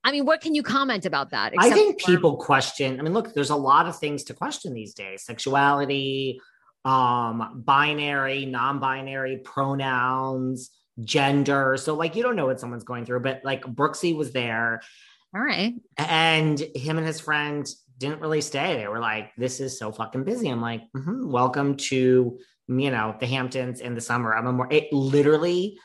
[0.03, 1.53] I mean, what can you comment about that?
[1.59, 2.99] I think for- people question.
[2.99, 6.41] I mean, look, there's a lot of things to question these days: sexuality,
[6.87, 10.71] um, binary, non-binary pronouns,
[11.05, 11.77] gender.
[11.77, 14.81] So, like, you don't know what someone's going through, but like Brooksy was there.
[15.37, 15.75] All right.
[15.99, 17.69] And him and his friend
[17.99, 18.77] didn't really stay.
[18.77, 23.15] They were like, "This is so fucking busy." I'm like, mm-hmm, "Welcome to you know
[23.21, 24.73] the Hamptons in the summer." I'm a more.
[24.73, 25.79] It literally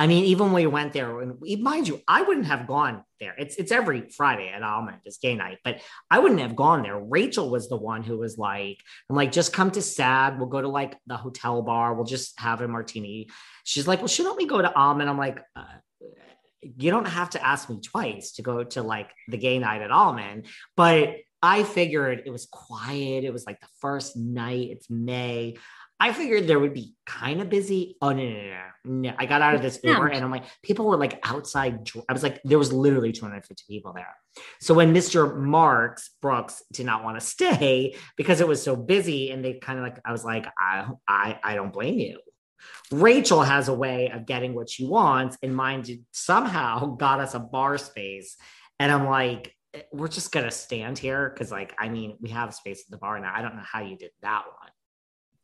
[0.00, 3.34] I mean, even when we went there, and mind you, I wouldn't have gone there.
[3.36, 6.98] It's it's every Friday at Almond, it's gay night, but I wouldn't have gone there.
[6.98, 8.78] Rachel was the one who was like,
[9.10, 10.38] I'm like, just come to SAD.
[10.38, 11.94] We'll go to like the hotel bar.
[11.94, 13.28] We'll just have a martini.
[13.64, 15.10] She's like, well, shouldn't we go to Almond?
[15.10, 15.64] I'm like, uh,
[16.62, 19.90] you don't have to ask me twice to go to like the gay night at
[19.90, 20.46] Almond,
[20.76, 23.24] but I figured it was quiet.
[23.24, 24.70] It was like the first night.
[24.70, 25.56] It's May.
[26.00, 27.96] I figured there would be kind of busy.
[28.00, 29.14] Oh no, no, no, no!
[29.18, 31.88] I got out of this Uber and I'm like, people were like outside.
[32.08, 34.14] I was like, there was literally 250 people there.
[34.60, 35.36] So when Mr.
[35.36, 39.78] Marks Brooks did not want to stay because it was so busy, and they kind
[39.78, 42.20] of like, I was like, I, I, I don't blame you.
[42.90, 47.34] Rachel has a way of getting what she wants, and mine did, somehow got us
[47.34, 48.36] a bar space.
[48.80, 52.54] And I'm like, eh, we're just gonna stand here because, like, I mean, we have
[52.54, 53.32] space at the bar now.
[53.34, 54.70] I don't know how you did that one.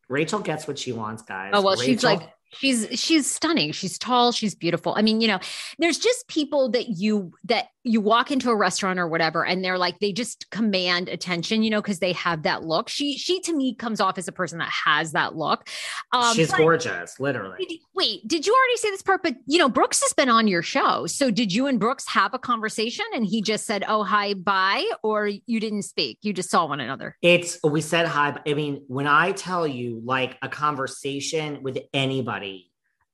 [0.08, 1.52] Rachel gets what she wants, guys.
[1.54, 3.72] Oh well, Rachel- she's like she's she's stunning.
[3.72, 4.32] She's tall.
[4.32, 4.94] She's beautiful.
[4.96, 5.38] I mean you know
[5.78, 9.76] there's just people that you that you walk into a restaurant or whatever and they're
[9.76, 12.88] like they just command attention you know because they have that look.
[12.88, 15.68] She she to me comes off as a person that has that look.
[16.12, 17.82] Um, she's gorgeous literally.
[17.94, 19.22] Wait did you already say this part?
[19.22, 21.06] But you know brooks has been on your show.
[21.06, 24.88] So did you and brooks have a conversation and he just said oh hi bye
[25.02, 26.18] or you didn't speak?
[26.22, 27.16] You just saw one another?
[27.22, 32.43] It's we said hi i mean when i tell you like a conversation with anybody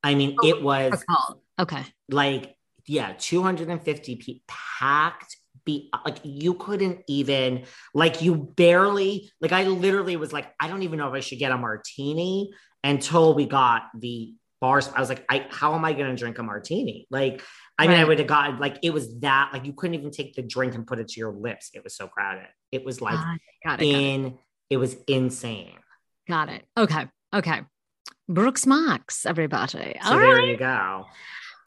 [0.03, 1.05] i mean oh, it was
[1.59, 9.53] okay like yeah, 250 people packed be like you couldn't even like you barely like
[9.53, 12.51] I literally was like I don't even know if I should get a martini
[12.83, 14.91] until we got the bars.
[14.95, 17.07] I was like, I how am I gonna drink a martini?
[17.11, 17.45] Like,
[17.79, 20.35] I mean, I would have gotten like it was that like you couldn't even take
[20.35, 21.71] the drink and put it to your lips.
[21.75, 22.49] It was so crowded.
[22.73, 23.85] It was like Ah, got it.
[23.85, 24.05] Got it.
[24.05, 24.39] in
[24.71, 25.79] it was insane.
[26.27, 26.65] Got it.
[26.77, 27.07] Okay.
[27.35, 27.61] Okay.
[28.33, 29.97] Brooks Marks, everybody.
[30.05, 30.49] So All there right.
[30.49, 31.05] you go.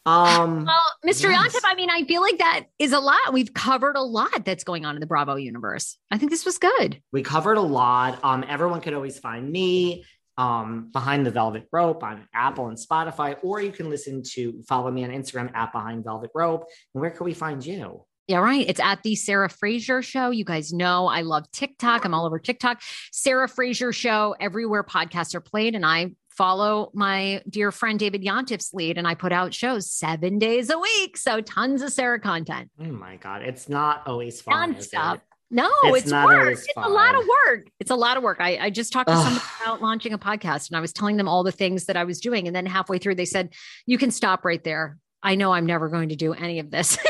[0.06, 1.30] Um Well, Mr.
[1.30, 1.56] Yes.
[1.56, 3.32] Yontef, I mean, I feel like that is a lot.
[3.32, 5.98] We've covered a lot that's going on in the Bravo universe.
[6.12, 7.02] I think this was good.
[7.12, 8.20] we covered a lot.
[8.24, 10.06] Um, everyone could always find me
[10.38, 14.90] um behind the velvet rope on Apple and Spotify, or you can listen to follow
[14.90, 16.66] me on Instagram at behind velvet rope.
[16.94, 18.04] And where can we find you?
[18.28, 18.66] Yeah, right.
[18.68, 20.30] It's at the Sarah Fraser Show.
[20.32, 22.06] You guys know I love TikTok.
[22.06, 22.82] I'm all over TikTok.
[23.12, 25.76] Sarah Fraser Show, everywhere podcasts are played.
[25.76, 30.40] And I follow my dear friend David Yontef's lead, and I put out shows seven
[30.40, 31.18] days a week.
[31.18, 32.70] So tons of Sarah content.
[32.80, 34.76] Oh my god, it's not always fun.
[34.76, 35.16] Nonstop.
[35.16, 35.22] it?
[35.52, 36.54] No, It's it's, not work.
[36.54, 37.68] It's a lot of work.
[37.80, 38.38] It's a lot of work.
[38.40, 39.24] I, I just talked to Ugh.
[39.24, 42.06] somebody about launching a podcast and I was telling them all the things that I
[42.06, 42.48] was doing.
[42.48, 43.54] And then halfway through, they said,
[43.86, 44.98] You can stop right there.
[45.22, 46.98] I know I'm never going to do any of this.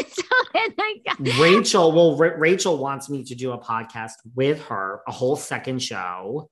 [0.55, 5.11] And I- Rachel, well, Ra- Rachel wants me to do a podcast with her, a
[5.11, 6.47] whole second show.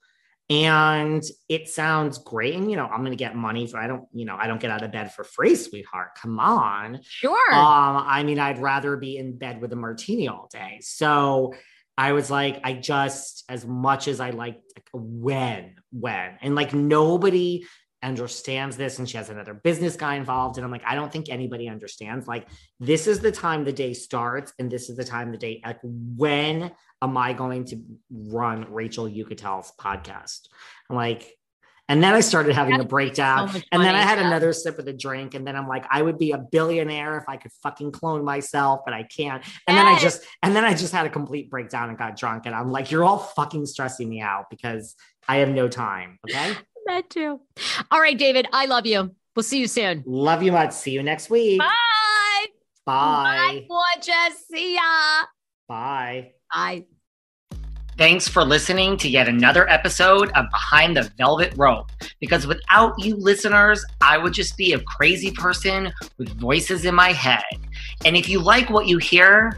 [0.52, 2.56] And it sounds great.
[2.56, 4.60] And, you know, I'm going to get money for, I don't, you know, I don't
[4.60, 6.10] get out of bed for free, sweetheart.
[6.22, 7.00] Come on.
[7.04, 7.54] sure.
[7.54, 10.80] Um, I mean, I'd rather be in bed with a martini all day.
[10.82, 11.54] So
[11.98, 16.74] I was like, I just, as much as I like, like when, when, and like
[16.74, 17.66] nobody
[18.04, 21.30] understands this, and she has another business guy involved, and I'm like, I don't think
[21.30, 22.28] anybody understands.
[22.28, 22.48] Like,
[22.80, 25.62] this is the time the day starts, and this is the time the day.
[25.66, 26.72] Like, when
[27.02, 30.48] am I going to run Rachel Yucatel's podcast?
[30.90, 31.36] I'm like.
[31.90, 33.50] And then I started having a breakdown.
[33.50, 34.28] so and then I had yeah.
[34.28, 35.34] another sip of the drink.
[35.34, 38.82] And then I'm like, I would be a billionaire if I could fucking clone myself,
[38.86, 39.44] but I can't.
[39.68, 42.46] And then I just and then I just had a complete breakdown and got drunk.
[42.46, 44.96] And I'm like, you're all fucking stressing me out because
[45.28, 46.18] I have no time.
[46.30, 46.56] Okay.
[46.86, 47.40] That too.
[47.92, 49.16] All right, David, I love you.
[49.36, 50.04] We'll see you soon.
[50.06, 50.74] Love you much.
[50.74, 51.60] See you next week.
[51.60, 52.46] Bye.
[52.86, 53.66] Bye.
[53.66, 54.46] Bye, gorgeous.
[54.52, 54.82] See ya.
[55.68, 56.32] Bye.
[56.54, 56.86] Bye.
[57.98, 61.92] Thanks for listening to yet another episode of Behind the Velvet Rope.
[62.20, 67.12] Because without you listeners, I would just be a crazy person with voices in my
[67.12, 67.44] head.
[68.04, 69.58] And if you like what you hear,